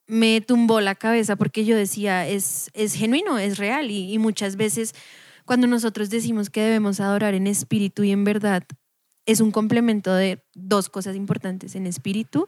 [0.08, 3.90] me tumbó la cabeza porque yo decía, es, es genuino, es real.
[3.90, 4.94] Y, y muchas veces
[5.46, 8.64] cuando nosotros decimos que debemos adorar en espíritu y en verdad,
[9.26, 11.76] es un complemento de dos cosas importantes.
[11.76, 12.48] En espíritu,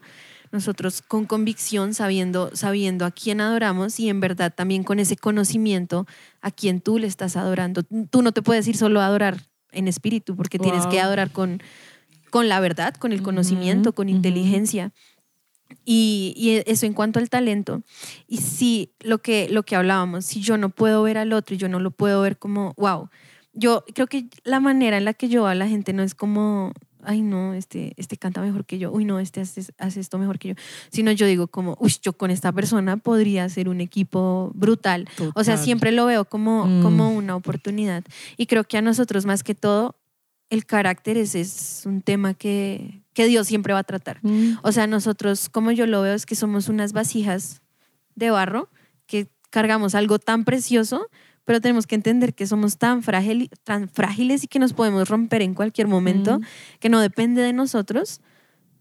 [0.51, 6.07] nosotros con convicción, sabiendo, sabiendo a quién adoramos y en verdad también con ese conocimiento
[6.41, 7.83] a quien tú le estás adorando.
[7.83, 11.61] Tú no te puedes ir solo a adorar en espíritu porque tienes que adorar con,
[12.29, 14.91] con la verdad, con el conocimiento, con inteligencia.
[15.85, 17.83] Y, y eso en cuanto al talento.
[18.27, 21.59] Y sí, lo que, lo que hablábamos, si yo no puedo ver al otro y
[21.59, 23.09] yo no lo puedo ver como, wow,
[23.53, 26.73] yo creo que la manera en la que yo a la gente no es como,
[27.03, 30.39] ay no, este, este canta mejor que yo, uy no, este hace, hace esto mejor
[30.39, 30.55] que yo,
[30.91, 35.07] sino yo digo como, uy, yo con esta persona podría ser un equipo brutal.
[35.35, 35.57] O sea, Total.
[35.65, 36.81] siempre lo veo como, Mm.
[36.83, 38.03] como una oportunidad.
[38.37, 39.95] Y creo que a nosotros más que todo,
[40.49, 44.19] el carácter es, es un tema que, que Dios siempre va a tratar.
[44.23, 44.57] Mm.
[44.63, 47.61] O sea, nosotros, como yo lo veo, es que somos unas vasijas
[48.15, 48.69] de barro
[49.05, 51.07] que cargamos algo tan precioso,
[51.49, 55.41] pero tenemos que entender que somos tan, frágil, tan frágiles y que nos podemos romper
[55.41, 56.43] en cualquier momento, Mm.
[56.79, 58.21] que no depende de nosotros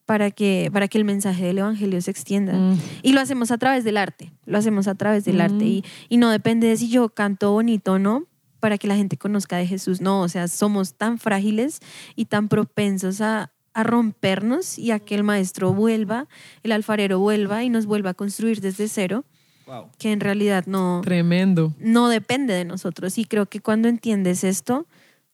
[0.04, 2.52] para que, para que el mensaje del Evangelio se extienda.
[2.52, 2.78] Mm.
[3.02, 5.40] Y lo hacemos a través del arte, lo hacemos a través del Mm.
[5.40, 8.26] arte y, y no depende de si yo canto bonito o no
[8.60, 10.02] para que la gente conozca de Jesús.
[10.02, 11.80] No, o sea, somos tan frágiles
[12.16, 16.28] y tan propensos a, a rompernos y a que el maestro vuelva,
[16.62, 19.24] el alfarero vuelva y nos vuelva a construir desde cero,
[19.68, 19.90] Wow.
[19.98, 21.72] que en realidad no, Tremendo.
[21.78, 23.18] no depende de nosotros.
[23.18, 24.86] Y creo que cuando entiendes esto,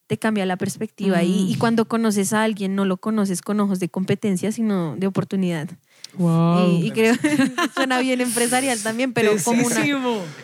[0.07, 1.23] te cambia la perspectiva.
[1.23, 1.49] Y, Mm.
[1.53, 5.71] y cuando conoces a alguien, no lo conoces con ojos de competencia, sino de oportunidad.
[6.19, 6.69] Wow.
[6.81, 7.29] Y, y creo que
[7.75, 9.77] suena bien empresarial también, pero como una...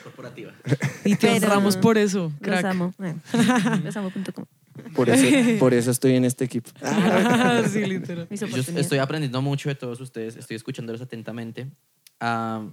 [0.02, 0.52] Corporativa.
[1.04, 2.64] Y te honramos por eso, Los crack.
[2.64, 2.94] amo.
[2.96, 3.20] Bueno,
[3.84, 4.46] los amo.com.
[4.94, 5.26] Por eso,
[5.58, 6.70] por eso estoy en este equipo.
[7.70, 8.28] sí, literal.
[8.30, 11.66] Yo estoy aprendiendo mucho de todos ustedes, estoy escuchándolos atentamente,
[12.18, 12.64] ah,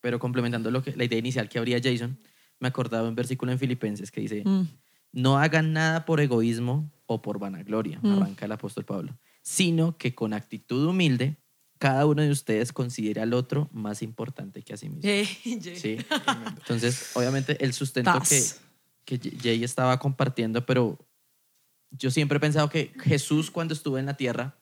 [0.00, 2.18] pero complementando lo que, la idea inicial que habría Jason,
[2.58, 4.68] me acordaba un versículo en Filipenses que dice, Mm.
[5.12, 8.12] no hagan nada por egoísmo o por vanagloria, Mm.
[8.12, 11.36] arranca el apóstol Pablo, sino que con actitud humilde
[11.78, 15.02] cada uno de ustedes considere al otro más importante que a sí mismo.
[15.08, 15.26] Yay.
[15.76, 15.96] Sí.
[16.58, 20.98] Entonces, obviamente, el sustento que, que Jay estaba compartiendo, pero
[21.90, 24.58] yo siempre he pensado que Jesús cuando estuvo en la tierra,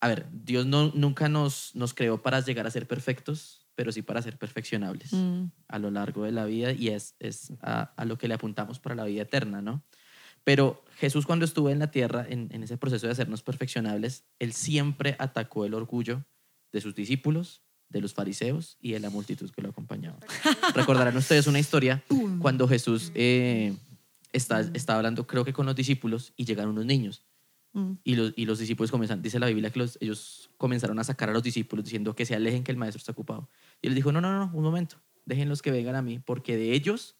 [0.00, 4.02] a ver, Dios no, nunca nos, nos creó para llegar a ser perfectos, pero sí
[4.02, 5.52] para ser perfeccionables Mm.
[5.68, 8.80] a lo largo de la vida y es, es a, a lo que le apuntamos
[8.80, 9.84] para la vida eterna, ¿no?
[10.42, 14.52] Pero Jesús cuando estuvo en la tierra, en, en ese proceso de hacernos perfeccionables, él
[14.52, 16.24] siempre atacó el orgullo
[16.72, 20.18] de sus discípulos, de los fariseos y de la multitud que lo acompañaba.
[20.74, 22.02] Recordarán ustedes una historia
[22.40, 23.76] cuando Jesús eh,
[24.32, 27.22] está, está hablando, creo que con los discípulos, y llegaron unos niños.
[27.72, 27.92] Mm.
[28.04, 31.28] Y los, y los discípulos comienzan, dice la Biblia que los- ellos comenzaron a sacar
[31.30, 33.50] a los discípulos diciendo que se alejen, que el maestro está ocupado.
[33.82, 36.72] Y él dijo, no, no, no, un momento, déjenlos que vengan a mí, porque de
[36.72, 37.16] ellos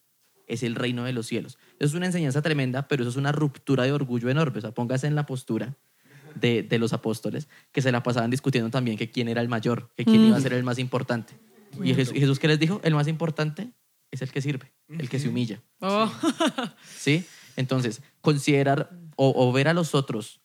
[0.47, 1.59] es el reino de los cielos.
[1.77, 4.57] Eso es una enseñanza tremenda, pero eso es una ruptura de orgullo enorme.
[4.57, 5.77] O sea, póngase en la postura
[6.33, 9.91] de, de los apóstoles, que se la pasaban discutiendo también que quién era el mayor,
[9.95, 10.27] que quién Mm.
[10.29, 11.33] iba a ser el más importante.
[11.83, 12.81] Y Jesús, y Jesús, ¿qué les dijo?
[12.83, 13.71] El más importante
[14.09, 15.61] es el que sirve, el que se humilla.
[15.81, 16.11] Oh.
[16.83, 17.25] ¿sí?
[17.55, 18.89] Entonces, considerar
[19.21, 20.39] o, o ver a los otros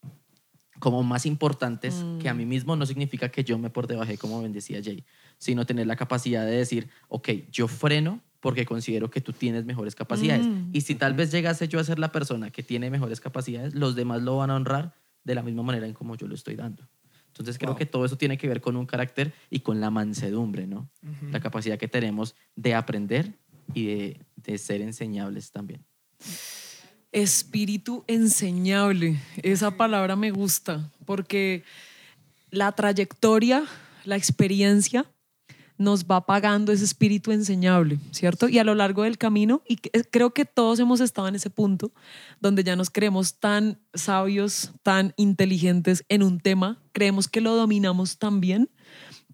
[0.80, 2.18] como más importantes Mm.
[2.18, 5.04] que a mí mismo no significa que yo me por debajé, como bendecía Jay,
[5.38, 9.94] sino tener la capacidad de decir, ok, yo freno porque considero que tú tienes mejores
[9.94, 10.46] capacidades.
[10.46, 10.70] Mm.
[10.72, 13.94] Y si tal vez llegase yo a ser la persona que tiene mejores capacidades, los
[13.94, 16.82] demás lo van a honrar de la misma manera en como yo lo estoy dando.
[17.28, 17.78] Entonces creo Wow.
[17.78, 20.90] que todo eso tiene que ver con un carácter y con la mansedumbre, ¿no?
[21.30, 23.32] La capacidad que tenemos de aprender
[23.72, 25.84] y de, de ser enseñables también.
[27.14, 29.20] Espíritu enseñable.
[29.42, 31.62] Esa palabra me gusta porque
[32.50, 33.64] la trayectoria,
[34.04, 35.06] la experiencia
[35.78, 38.48] nos va pagando ese espíritu enseñable, ¿cierto?
[38.48, 41.92] Y a lo largo del camino, y creo que todos hemos estado en ese punto
[42.40, 48.18] donde ya nos creemos tan sabios, tan inteligentes en un tema, creemos que lo dominamos
[48.18, 48.70] tan bien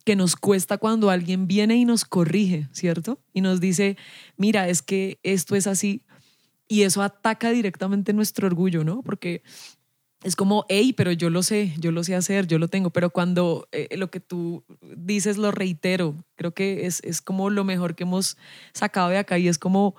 [0.04, 3.20] que nos cuesta cuando alguien viene y nos corrige, ¿cierto?
[3.32, 3.96] Y nos dice,
[4.36, 6.02] mira, es que esto es así.
[6.70, 9.02] Y eso ataca directamente nuestro orgullo, ¿no?
[9.02, 9.42] Porque
[10.22, 13.10] es como, hey, pero yo lo sé, yo lo sé hacer, yo lo tengo, pero
[13.10, 14.62] cuando eh, lo que tú
[14.96, 18.36] dices lo reitero, creo que es, es, como lo mejor que hemos
[18.72, 19.96] sacado de acá y es como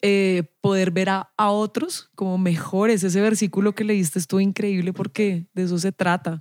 [0.00, 3.04] eh, poder ver a, a, otros como mejores.
[3.04, 6.40] Ese versículo que leíste estuvo increíble porque de eso se trata.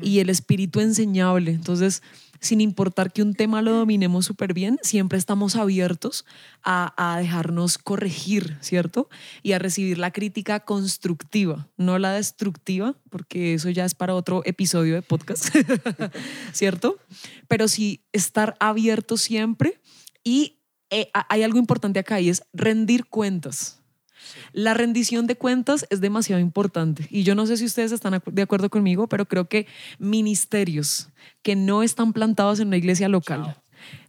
[0.00, 1.50] Y el espíritu enseñable.
[1.50, 2.02] Entonces,
[2.44, 6.26] sin importar que un tema lo dominemos súper bien, siempre estamos abiertos
[6.62, 9.08] a, dejarnos corregir, ¿cierto?
[9.42, 14.42] Y a recibir la crítica constructiva, no la destructiva, porque eso ya es para otro
[14.44, 15.54] episodio de podcast,
[16.52, 16.98] ¿cierto?
[17.48, 19.80] Pero sí estar abierto siempre
[20.22, 20.58] y
[20.90, 23.83] eh, hay algo importante acá y es rendir cuentas.
[24.52, 28.42] La rendición de cuentas es demasiado importante y yo no sé si ustedes están de
[28.42, 29.66] acuerdo conmigo, pero creo que
[29.98, 31.08] ministerios
[31.42, 33.56] que no están plantados en una iglesia local,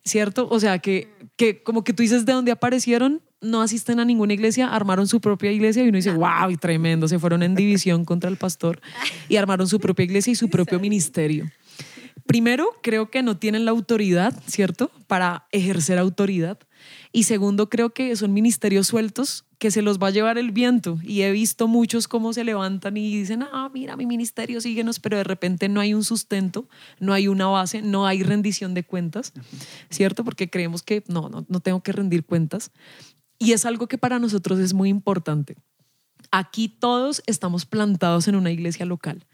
[0.04, 0.48] ¿cierto?
[0.50, 4.34] O sea, que, que como que tú dices de dónde aparecieron, no asisten a ninguna
[4.34, 8.06] iglesia, armaron su propia iglesia y uno dice, wow, y tremendo, se fueron en división
[8.06, 8.82] contra el pastor
[9.30, 11.46] y armaron su propia iglesia y su propio ministerio.
[12.26, 14.90] Primero, creo que no tienen la autoridad, ¿cierto?
[15.08, 16.58] Para ejercer autoridad.
[17.12, 21.00] Y segundo, creo que son ministerios sueltos que se los va a llevar el viento.
[21.04, 25.18] Y he visto muchos cómo se levantan y dicen, ah, mira, mi ministerio, síguenos, pero
[25.18, 26.68] de repente no hay un sustento,
[27.00, 29.34] no hay una base, no hay rendición de cuentas,
[29.90, 30.24] ¿cierto?
[30.24, 32.72] Porque creemos que no, no, no tengo que rendir cuentas.
[33.38, 35.56] Y es algo que para nosotros es muy importante.
[36.32, 39.26] Aquí todos estamos plantados en una iglesia local.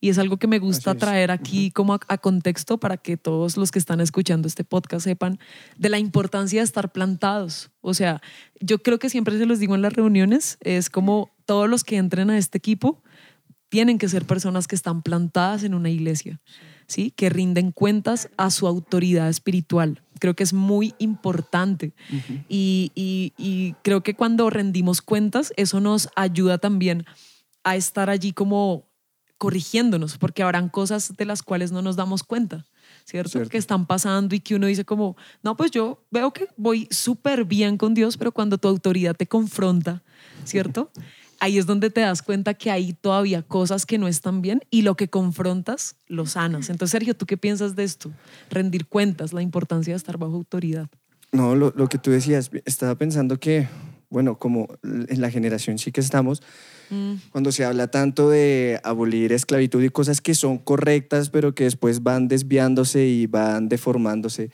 [0.00, 3.70] Y es algo que me gusta traer aquí como a, contexto para que todos los
[3.70, 5.38] que están escuchando este podcast sepan
[5.76, 7.70] de la importancia de estar plantados.
[7.82, 8.22] O sea,
[8.60, 11.98] yo creo que siempre se los digo en las reuniones, es como todos los que
[11.98, 13.02] entren a este equipo
[13.68, 16.40] tienen que ser personas que están plantadas en una iglesia,
[16.88, 17.12] ¿sí?
[17.12, 20.02] Que rinden cuentas a su autoridad espiritual.
[20.18, 21.92] Creo que es muy importante.
[22.48, 27.04] y, y creo que cuando rendimos cuentas, eso nos ayuda también
[27.62, 28.89] a estar allí como
[29.40, 32.66] corrigiéndonos, porque habrán cosas de las cuales no nos damos cuenta,
[33.06, 33.48] ¿cierto?
[33.48, 37.46] Que están pasando y que uno dice como, no, pues yo veo que voy súper
[37.46, 40.02] bien con Dios, pero cuando tu autoridad te confronta,
[40.44, 40.90] ¿cierto?
[41.40, 44.82] Ahí es donde te das cuenta que hay todavía cosas que no están bien y
[44.82, 46.68] lo que confrontas lo sanas.
[46.68, 48.12] Entonces, Sergio, ¿tú qué piensas de esto?
[48.50, 50.90] Rendir cuentas, la importancia de estar bajo autoridad.
[51.32, 53.68] No, lo, lo que tú decías, estaba pensando que,
[54.10, 56.42] bueno, como en la generación sí que estamos,
[56.90, 57.14] Mm.
[57.30, 62.02] Cuando se habla tanto de abolir esclavitud y cosas que son correctas, pero que después
[62.02, 64.50] van desviándose y van deformándose.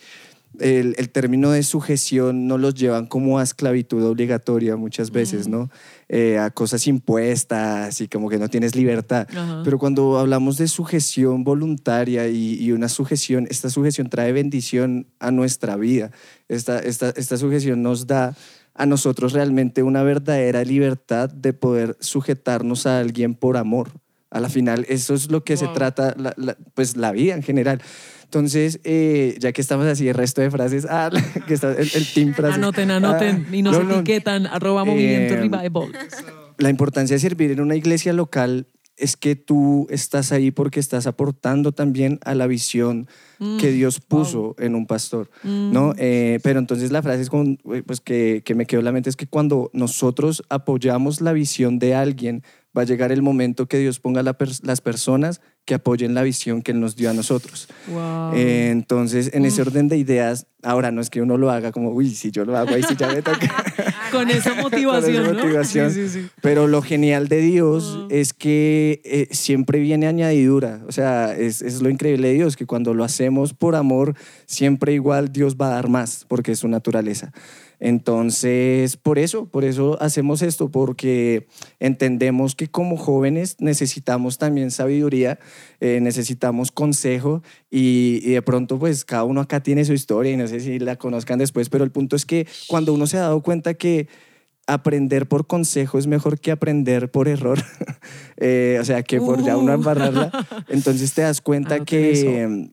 [0.58, 5.50] El, el, término de sujeción no los llevan como a esclavitud obligatoria muchas veces, mm.
[5.50, 5.70] ¿no?
[6.08, 9.26] Eh, a cosas impuestas y como que no tienes libertad.
[9.64, 15.30] Pero cuando hablamos de sujeción voluntaria y, y, una sujeción, esta sujeción trae bendición a
[15.30, 16.10] nuestra vida.
[16.48, 18.34] Esta, esta, esta sujeción nos da
[18.76, 23.90] a nosotros realmente una verdadera libertad de poder sujetarnos a alguien por amor.
[24.30, 26.14] A la final, eso es lo que se trata,
[26.74, 27.80] pues la vida en general.
[28.24, 31.10] Entonces, eh, ya que estamos así, el resto de frases, ah,
[31.46, 32.56] que está el, team frases.
[32.56, 35.92] Anoten, anoten ah, y nos etiquetan, arroba movimiento eh, revival.
[36.58, 41.06] La importancia de servir en una iglesia local es que tú estás ahí porque estás
[41.06, 45.72] aportando también a la visión mm, que Dios puso en un pastor, mm.
[45.72, 45.94] ¿no?
[45.98, 48.92] Eh, pero entonces la frase es con, eh, pues que, que, me quedó en la
[48.92, 52.42] mente es que cuando nosotros apoyamos la visión de alguien,
[52.76, 56.72] va a llegar el momento que Dios ponga las personas que apoyen la visión que
[56.72, 57.68] Él nos dio a nosotros.
[58.34, 61.90] Eh, entonces, en ese orden de ideas, ahora no es que uno lo haga como,
[61.90, 63.64] uy, si yo lo hago, ahí sí ya me toca.
[64.12, 65.24] Con esa motivación.
[65.24, 65.90] Con esa motivación.
[65.92, 70.82] Sí, sí, Pero lo genial de Dios es que eh, siempre viene añadidura.
[70.86, 74.14] O sea, es, es lo increíble de Dios, que cuando lo hacemos por amor,
[74.46, 77.32] siempre igual Dios va a dar más, porque es su naturaleza.
[77.78, 81.46] Entonces, por eso, por eso hacemos esto, porque
[81.78, 85.38] entendemos que como jóvenes necesitamos también sabiduría,
[85.80, 90.46] eh, necesitamos consejo y, de pronto pues cada uno acá tiene su historia y no
[90.46, 93.42] sé si la conozcan después, pero el punto es que cuando uno se ha dado
[93.42, 94.08] cuenta que
[94.66, 97.58] aprender por consejo es mejor que aprender por error,
[98.36, 99.76] eh, o sea, que por ya uno uh.
[99.76, 100.30] embarrarla,
[100.68, 102.70] entonces te das cuenta que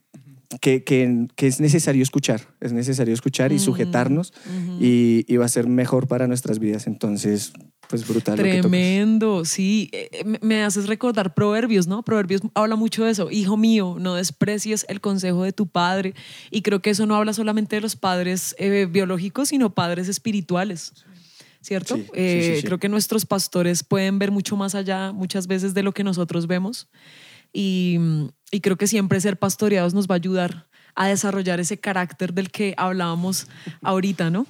[0.60, 4.32] que, que, que, es necesario escuchar, es necesario escuchar y sujetarnos
[4.80, 6.86] y, y, va a ser mejor para nuestras vidas.
[6.86, 7.52] Entonces,
[7.88, 8.36] pues brutal.
[8.36, 8.42] lo.
[8.42, 9.90] Tremendo, sí.
[9.92, 12.02] Eh, eh, me- haces recordar Proverbios, ¿no?
[12.02, 13.30] Proverbios habla mucho de eso.
[13.30, 16.14] Hijo mío, no desprecies el consejo de tu padre.
[16.50, 20.92] Y creo que eso no habla solamente de los padres eh, biológicos, sino padres espirituales.
[21.60, 21.96] ¿Cierto?
[21.96, 22.66] Sí, sí, Eh, sí, sí.
[22.66, 26.46] Creo que nuestros pastores pueden ver mucho más allá muchas veces de lo que nosotros
[26.46, 26.88] vemos.
[27.54, 27.98] Y,
[28.50, 32.50] y creo que siempre ser pastoreados nos va a ayudar a desarrollar ese carácter del
[32.50, 33.48] que hablábamos
[33.80, 34.46] ahorita, ¿no?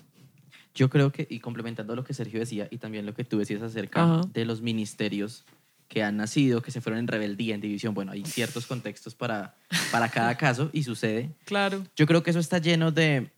[0.74, 3.62] Yo creo que, y complementando lo que Sergio decía y también lo que tú decías
[3.62, 4.20] acerca Ajá.
[4.32, 5.44] de los ministerios
[5.86, 9.54] que han nacido, que se fueron en rebeldía, en división, bueno, hay ciertos contextos para,
[9.92, 11.30] para cada caso y sucede.
[11.44, 11.84] Claro.
[11.94, 13.30] Yo creo que eso está lleno de,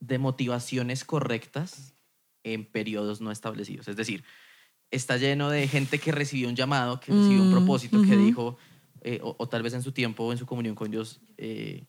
[0.00, 1.94] de motivaciones correctas
[2.44, 3.88] en periodos no establecidos.
[3.88, 4.22] Es decir,
[4.90, 8.56] está lleno de gente que recibió un llamado, que recibió un Mm, propósito, que dijo,
[9.00, 11.88] eh, o, o tal vez en su tiempo o en su comunión con Dios, eh,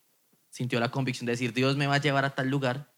[0.50, 2.96] sintió la convicción de decir, Dios me va a llevar a tal lugar,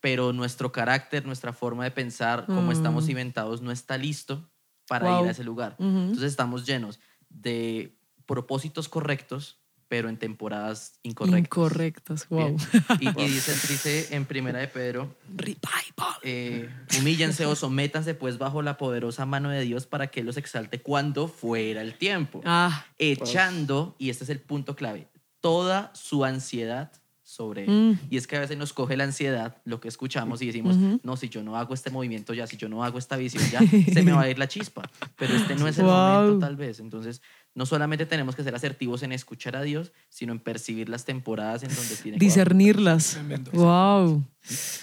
[0.00, 2.72] pero nuestro carácter, nuestra forma de pensar, como Mm.
[2.72, 4.52] estamos inventados, no está listo
[4.86, 5.20] para Wow.
[5.20, 5.82] ir a ese lugar.
[6.06, 9.63] Entonces estamos llenos de propósitos correctos,
[9.94, 11.38] pero en temporadas incorrectas.
[11.38, 12.56] Incorrectas, wow.
[12.98, 16.18] Y, y dice, dice en Primera de Pedro, Revival.
[16.24, 16.68] eh,
[16.98, 20.80] humíllense o sométanse pues bajo la poderosa mano de Dios para que Él los exalte
[20.82, 22.40] cuando fuera el tiempo.
[22.44, 25.06] Ah, Echando, y este es el punto clave,
[25.40, 26.90] toda su ansiedad
[27.34, 27.70] sobre Él.
[27.70, 27.98] Mm.
[28.10, 31.00] Y es que a veces nos coge la ansiedad, lo que escuchamos y decimos, Ujú.
[31.02, 33.60] no, si yo no hago este movimiento ya, si yo no hago esta visión ya,
[33.92, 34.88] se me va a ir la chispa.
[35.16, 35.92] Pero este no es el Wow.
[35.94, 36.78] momento tal vez.
[36.80, 37.20] Entonces,
[37.54, 41.62] no solamente tenemos que ser asertivos en escuchar a Dios, sino en percibir las temporadas
[41.64, 43.18] en donde tiene que discernirlas.
[43.52, 44.22] Wow.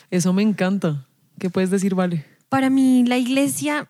[0.10, 1.06] Eso me encanta.
[1.39, 2.26] ¿Qué puedes decir, Vale?
[2.49, 3.89] Para mí la iglesia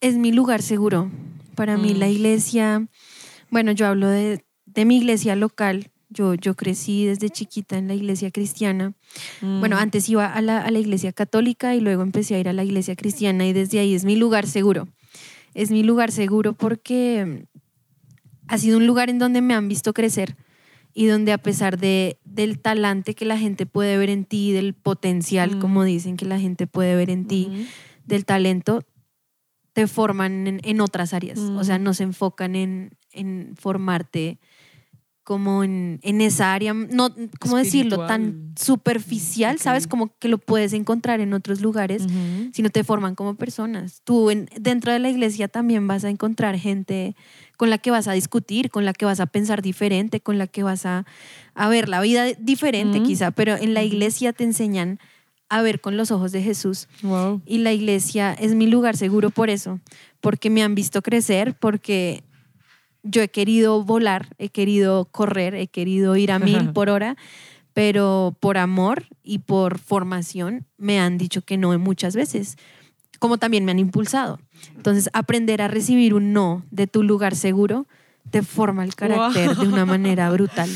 [0.00, 1.10] es mi lugar seguro.
[1.54, 1.98] Para mí Mm.
[1.98, 2.86] la iglesia,
[3.50, 5.90] bueno, yo hablo de, de mi iglesia local.
[6.12, 8.94] Yo, yo crecí desde chiquita en la iglesia cristiana.
[9.40, 9.78] Bueno, Mm.
[9.78, 12.64] antes iba a la, a la iglesia católica y luego empecé a ir a la
[12.64, 14.88] iglesia cristiana y desde ahí es mi lugar seguro.
[15.54, 17.46] Es mi lugar seguro porque
[18.48, 20.36] ha sido un lugar en donde me han visto crecer
[20.94, 24.74] y donde a pesar de, del talante que la gente puede ver en ti, del
[24.74, 25.60] potencial, Mm.
[25.60, 27.68] como dicen que la gente puede ver en ti,
[28.04, 28.82] del talento,
[29.72, 31.38] te forman en, en otras áreas.
[31.38, 31.82] O sea, Mm.
[31.84, 34.40] no se enfocan en, en formarte
[35.22, 38.06] como en, en esa área, no, ¿cómo decirlo?
[38.06, 39.86] Tan superficial, ¿sabes?
[39.86, 42.50] Como que lo puedes encontrar en otros lugares, Ujú.
[42.52, 44.00] sino te forman como personas.
[44.04, 47.14] Tú en- dentro de la iglesia también vas a encontrar gente
[47.56, 50.46] con la que vas a discutir, con la que vas a pensar diferente, con la
[50.46, 51.04] que vas a,
[51.54, 54.98] a ver la vida diferente quizá, pero en la iglesia te enseñan
[55.48, 56.88] a ver con los ojos de Jesús.
[57.02, 57.42] Wow.
[57.44, 59.80] Y la iglesia es mi lugar seguro por eso,
[60.20, 62.22] porque me han visto crecer, porque
[63.02, 67.16] yo he querido volar, he querido correr, he querido ir a mil por hora,
[67.72, 72.56] pero por amor y por formación me han dicho que no muchas veces,
[73.18, 74.38] como también me han impulsado.
[74.76, 77.86] Entonces, aprender a recibir un no de tu lugar seguro
[78.30, 80.70] te forma el carácter de una manera brutal.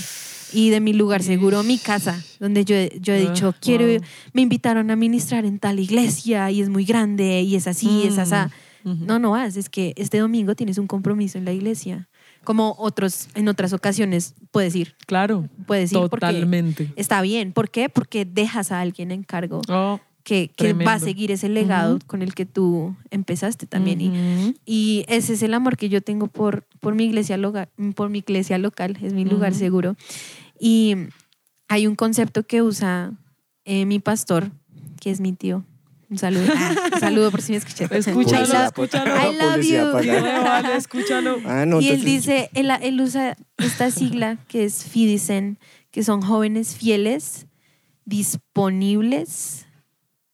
[0.53, 3.87] Y de mi lugar seguro, mi casa, donde yo, he- yo he Ah, dicho, quiero,
[3.87, 4.01] wow.
[4.33, 8.19] me invitaron a ministrar en tal iglesia y es muy grande y es así, es
[8.19, 8.53] así.
[8.85, 12.09] No, no vas, es que este domingo tienes un compromiso en la iglesia.
[12.45, 15.49] Como otros, en otras ocasiones puedes ir, Claro.
[15.67, 16.93] puedes ir Totalmente.
[16.97, 17.53] está bien.
[17.53, 17.89] ¿Por qué?
[17.89, 22.23] Porque dejas a alguien en cargo Oh, que, que va a seguir ese legado con
[22.23, 24.57] el que tú empezaste también.
[24.65, 28.19] Y, ese es el amor que yo tengo por, por, mi, iglesia local, por mi
[28.19, 29.97] iglesia local, es mi lugar seguro.
[30.59, 30.97] Y
[31.69, 33.13] hay un concepto que usa
[33.65, 34.51] eh, mi pastor,
[35.01, 35.65] que es mi tío.
[36.15, 36.45] Un saludo.
[36.57, 37.91] Ah, un saludo por si me escuchas.
[37.91, 39.15] Escúchalo, I love- escúchalo.
[39.17, 39.93] I love you.
[40.45, 41.41] vale, escúchalo.
[41.45, 45.59] Ah, no, y él dice, él, él usa esta sigla que es FIDICEN,
[45.91, 47.47] que son jóvenes fieles,
[48.05, 49.67] disponibles,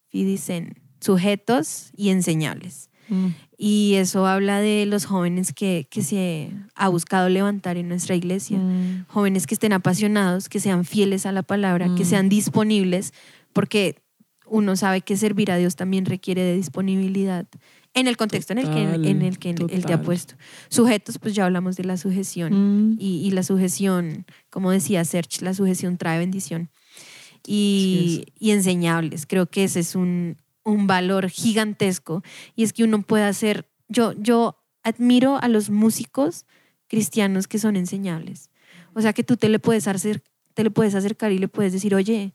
[0.09, 2.91] FIDICEN, sujetos y enseñables.
[3.09, 3.29] Mm.
[3.57, 8.59] Y eso habla de los jóvenes que, que se ha buscado levantar en nuestra iglesia.
[8.59, 9.07] Mm.
[9.09, 12.07] Jóvenes que estén apasionados, que sean fieles a la palabra, que Mm.
[12.07, 13.13] sean disponibles,
[13.53, 14.03] porque
[14.51, 17.47] uno sabe que servir a Dios también requiere de disponibilidad
[17.95, 20.35] en el contexto en el que, en el que Él te ha puesto.
[20.69, 22.93] Sujetos, pues ya hablamos de la sujeción.
[22.93, 22.97] Mm.
[23.01, 26.71] Y, y la sujeción, como decía Serge, la sujeción trae bendición.
[27.47, 29.27] Y, y enseñables.
[29.27, 32.23] Creo que ese es un, un valor gigantesco.
[32.55, 36.47] Y es que uno puede hacer, yo, yo admiro a los músicos
[36.87, 38.51] cristianos que son enseñables.
[38.95, 40.23] O sea que tú te le puedes hacer,
[40.55, 42.35] te le puedes acercar y le puedes decir, oye,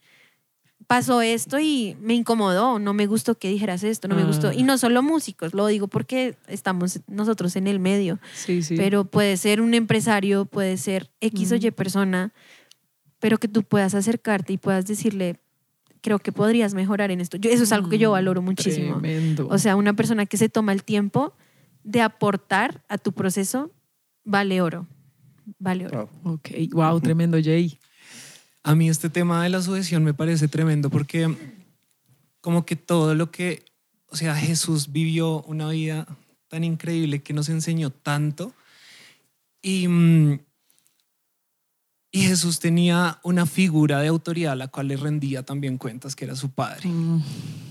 [0.87, 4.49] pasó esto y me incomodó, no me gustó que dijeras esto, no me gustó.
[4.49, 4.53] Ah.
[4.53, 8.19] Y no solo músicos, lo digo porque estamos nosotros en el medio.
[8.33, 8.75] Sí, sí.
[8.77, 11.67] Pero puede ser un empresario, puede ser X o Ujú.
[11.67, 12.33] Y persona,
[13.19, 15.39] pero que tú puedas acercarte y puedas decirle
[16.01, 17.35] creo que podrías mejorar en esto.
[17.37, 18.99] Yo, eso es algo que yo valoro muchísimo.
[18.99, 19.47] Tremendo.
[19.49, 21.33] O sea, una persona que se toma el tiempo
[21.83, 23.71] de aportar a tu proceso
[24.23, 24.85] vale oro.
[25.57, 26.09] Vale oro.
[26.23, 26.33] Wow.
[26.33, 27.79] ok, wow, tremendo, Jay.
[28.65, 31.37] A mí este tema de la sujeción me parece tremendo porque
[32.41, 33.63] como que todo lo que,
[34.07, 36.07] o sea, Jesús vivió una vida
[36.47, 38.53] tan increíble que nos enseñó tanto
[39.61, 40.39] y, mm,
[42.11, 46.25] y Jesús tenía una figura de autoridad a la cual le rendía también cuentas, que
[46.25, 47.21] era su padre, Mm,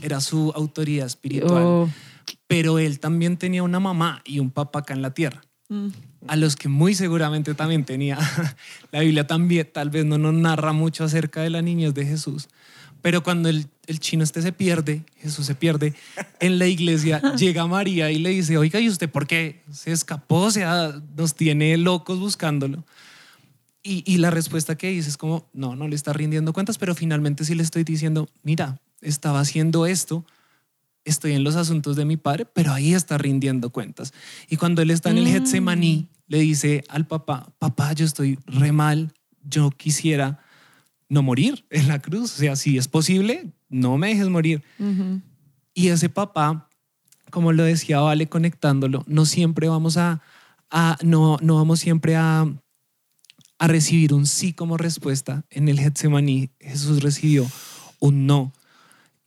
[0.01, 1.91] era su autoridad espiritual, oh,
[2.47, 5.43] pero él también tenía una mamá y un papá acá en la tierra.
[5.69, 5.89] Mm,
[6.27, 8.19] a los que muy seguramente también tenía.
[8.93, 12.49] La Biblia también tal vez no nos narra mucho acerca de la niñez de Jesús,
[13.03, 15.95] pero cuando el, el chino este se pierde, Jesús se pierde,
[16.41, 20.37] en la iglesia llega María y le dice, oiga, ¿y usted por qué se escapó?
[20.37, 22.85] O sea, nos tiene locos buscándolo.
[23.83, 26.95] Y, y la respuesta que dice es como, no, no le está rindiendo cuentas, pero
[26.95, 30.25] finalmente sí le estoy diciendo, mira, estaba haciendo esto,
[31.05, 34.13] estoy en los asuntos de mi padre, pero ahí está rindiendo cuentas.
[34.49, 35.33] Y cuando él está en el Mm.
[35.33, 40.41] Getsemaní, le dice al papá, papá, yo estoy re mal, yo quisiera
[41.09, 42.33] no morir en la cruz.
[42.35, 44.63] O sea, si es posible, no me dejes morir.
[44.79, 45.21] ujú.
[45.75, 46.69] Y ese papá,
[47.31, 50.23] como lo decía Vale conectándolo, no siempre vamos a,
[50.71, 52.47] a- no, no vamos siempre a,
[53.59, 55.45] a recibir un sí como respuesta.
[55.51, 57.47] En el Getsemaní Jesús recibió
[58.01, 58.53] un no.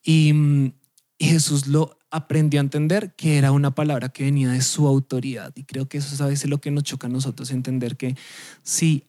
[0.04, 0.72] Y, mm,
[1.18, 5.52] y Jesús lo aprendió a entender que era una palabra que venía de su autoridad.
[5.56, 8.16] Y creo que eso es a veces lo que nos choca a nosotros, entender que
[8.64, 9.04] si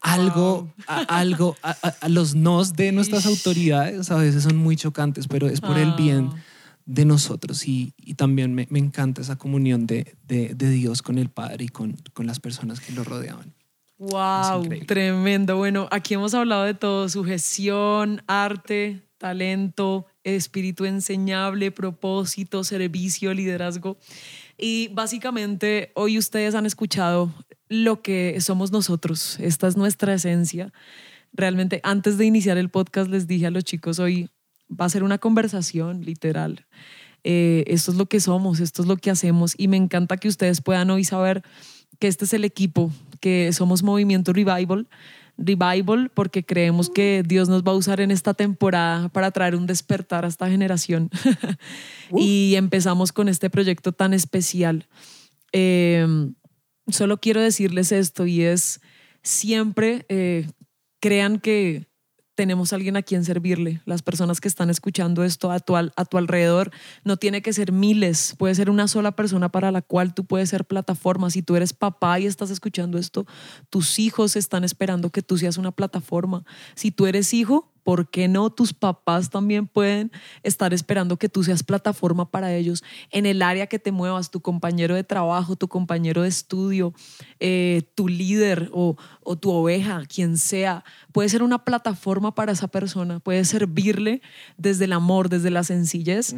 [0.00, 5.48] algo, a, algo, a, los nos de nuestras autoridades a veces son muy chocantes, pero
[5.48, 6.36] es por el bien Ah.
[6.86, 11.18] de nosotros y, y también me, me encanta esa comunión de, de- de Dios con
[11.18, 13.52] el Padre y con, con las personas que lo rodeaban.
[13.98, 15.56] Wow, tremendo.
[15.56, 23.98] Bueno, aquí hemos hablado de todo, sujeción, arte, talento, espíritu enseñable, propósito, servicio, liderazgo.
[24.56, 27.32] Y básicamente hoy ustedes han escuchado
[27.68, 29.38] lo que somos nosotros.
[29.40, 30.72] Esta es nuestra esencia.
[31.32, 34.30] Realmente antes de iniciar el podcast les dije a los chicos, hoy
[34.68, 36.66] va a ser una conversación literal.
[37.24, 40.28] Eh, esto es lo que somos, esto es lo que hacemos y me encanta que
[40.28, 41.42] ustedes puedan hoy saber
[41.98, 44.88] que este es el equipo, que somos Movimiento Revival.
[45.38, 49.66] Revival porque creemos que Dios nos va a usar en esta temporada para traer un
[49.66, 51.10] despertar a esta generación.
[52.16, 54.86] y empezamos con este proyecto tan especial.
[55.52, 56.06] Eh,
[56.88, 58.80] solo quiero decirles esto y es
[59.22, 60.48] siempre eh,
[61.00, 61.87] crean que
[62.38, 63.80] tenemos alguien a quien servirle.
[63.84, 66.70] Las personas que están escuchando esto a tu, a tu alrededor
[67.02, 70.48] no tiene que ser miles, puede ser una sola persona para la cual tú puedes
[70.48, 71.30] ser plataforma.
[71.30, 73.26] Si tú eres papá y estás escuchando esto,
[73.70, 76.44] tus hijos están esperando que tú seas una plataforma.
[76.76, 80.12] Si tú eres hijo, ¿por qué no tus papás también pueden
[80.42, 84.42] estar esperando que tú seas plataforma para ellos en el área que te muevas, tu
[84.42, 86.92] compañero de trabajo, tu compañero de estudio,
[87.40, 90.84] eh, tu líder o, o tu oveja, quien sea?
[91.12, 94.20] Puede ser una plataforma para esa persona, puede servirle
[94.58, 96.36] desde el amor, desde la sencillez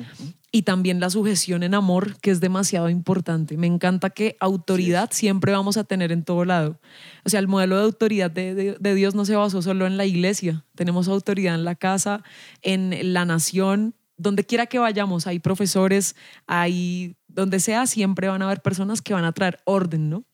[0.52, 3.56] y también la sujeción en amor, que es demasiado importante.
[3.56, 6.80] Me encanta que autoridad siempre vamos a tener en todo lado.
[7.24, 9.96] O sea, el modelo de autoridad de, de- de Dios no se basó solo en
[9.96, 10.64] la iglesia.
[10.74, 12.24] Tenemos autoridad en la casa,
[12.62, 15.26] en la nación, donde quiera que vayamos.
[15.28, 20.10] Hay profesores, hay donde sea, siempre van a haber personas que van a traer orden,
[20.10, 20.24] ¿no?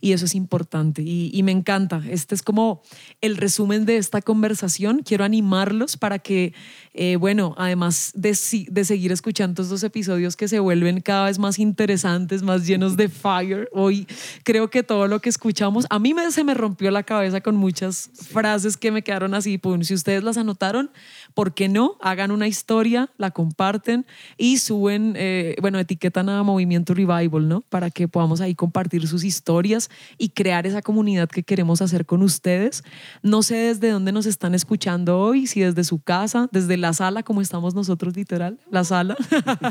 [0.00, 2.02] Y eso es importante y, me encanta.
[2.08, 2.82] Este es como
[3.20, 5.02] el resumen de esta conversación.
[5.02, 6.52] Quiero animarlos para que,
[6.94, 12.42] eh, bueno, además de seguir escuchando estos episodios que se vuelven cada vez más interesantes,
[12.42, 14.06] más llenos de fire, hoy
[14.44, 17.56] creo que todo lo que escuchamos, a mí me, se me rompió la cabeza con
[17.56, 19.58] muchas frases que me quedaron así.
[19.58, 19.82] Pum.
[19.82, 20.90] Si ustedes las anotaron,
[21.34, 21.96] ¿por qué no?
[22.00, 24.06] Hagan una historia, la comparten
[24.38, 27.62] y suben, eh, bueno, etiquetan a Movimiento Revival, ¿no?
[27.62, 29.49] Para que podamos ahí compartir sus historias
[30.18, 32.82] y crear esa comunidad que queremos hacer con ustedes.
[33.22, 37.22] No sé desde dónde nos están escuchando hoy, si desde su casa, desde la sala,
[37.22, 39.16] como estamos nosotros literal, la sala,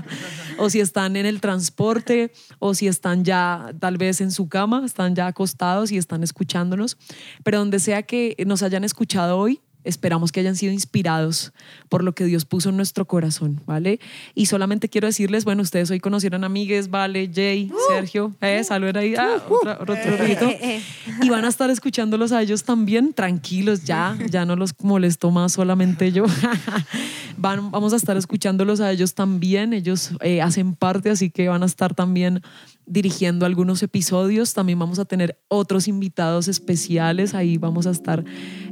[0.57, 4.83] o si están en el transporte, o si están ya tal vez en su cama,
[4.85, 6.97] están ya acostados y están escuchándonos.
[7.43, 11.53] Pero donde sea que nos hayan escuchado hoy, Esperamos que hayan sido inspirados
[11.87, 13.99] por lo que Dios puso en nuestro corazón, ¿vale?
[14.35, 19.15] Y solamente quiero decirles, bueno, ustedes hoy conocieron Amigues, Vale, Jay, Sergio, eh, saluden ahí,
[19.17, 20.45] ah, otra- otro rito.
[20.49, 20.81] Eh, eh,
[21.23, 25.53] Y van a estar escuchándolos a ellos también, tranquilos, ya, ya no los molesto más
[25.53, 26.25] solamente yo.
[27.37, 31.63] Van, vamos a estar escuchándolos a ellos también, ellos eh, hacen parte, así que van
[31.63, 32.41] a estar también
[32.85, 34.53] dirigiendo algunos episodios.
[34.53, 38.25] También vamos a tener otros invitados especiales, ahí vamos a estar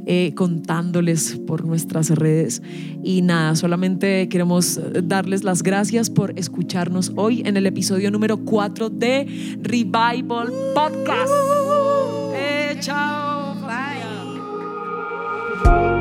[0.06, 0.32] eh,
[1.46, 2.62] por nuestras redes.
[3.02, 8.90] Y nada, solamente queremos darles las gracias por escucharnos hoy en el episodio número 4
[8.90, 9.26] de
[9.62, 11.30] Revival Podcast.
[11.30, 12.32] ¡Uh!
[12.34, 13.54] Eh, chao.
[15.64, 15.97] Bye.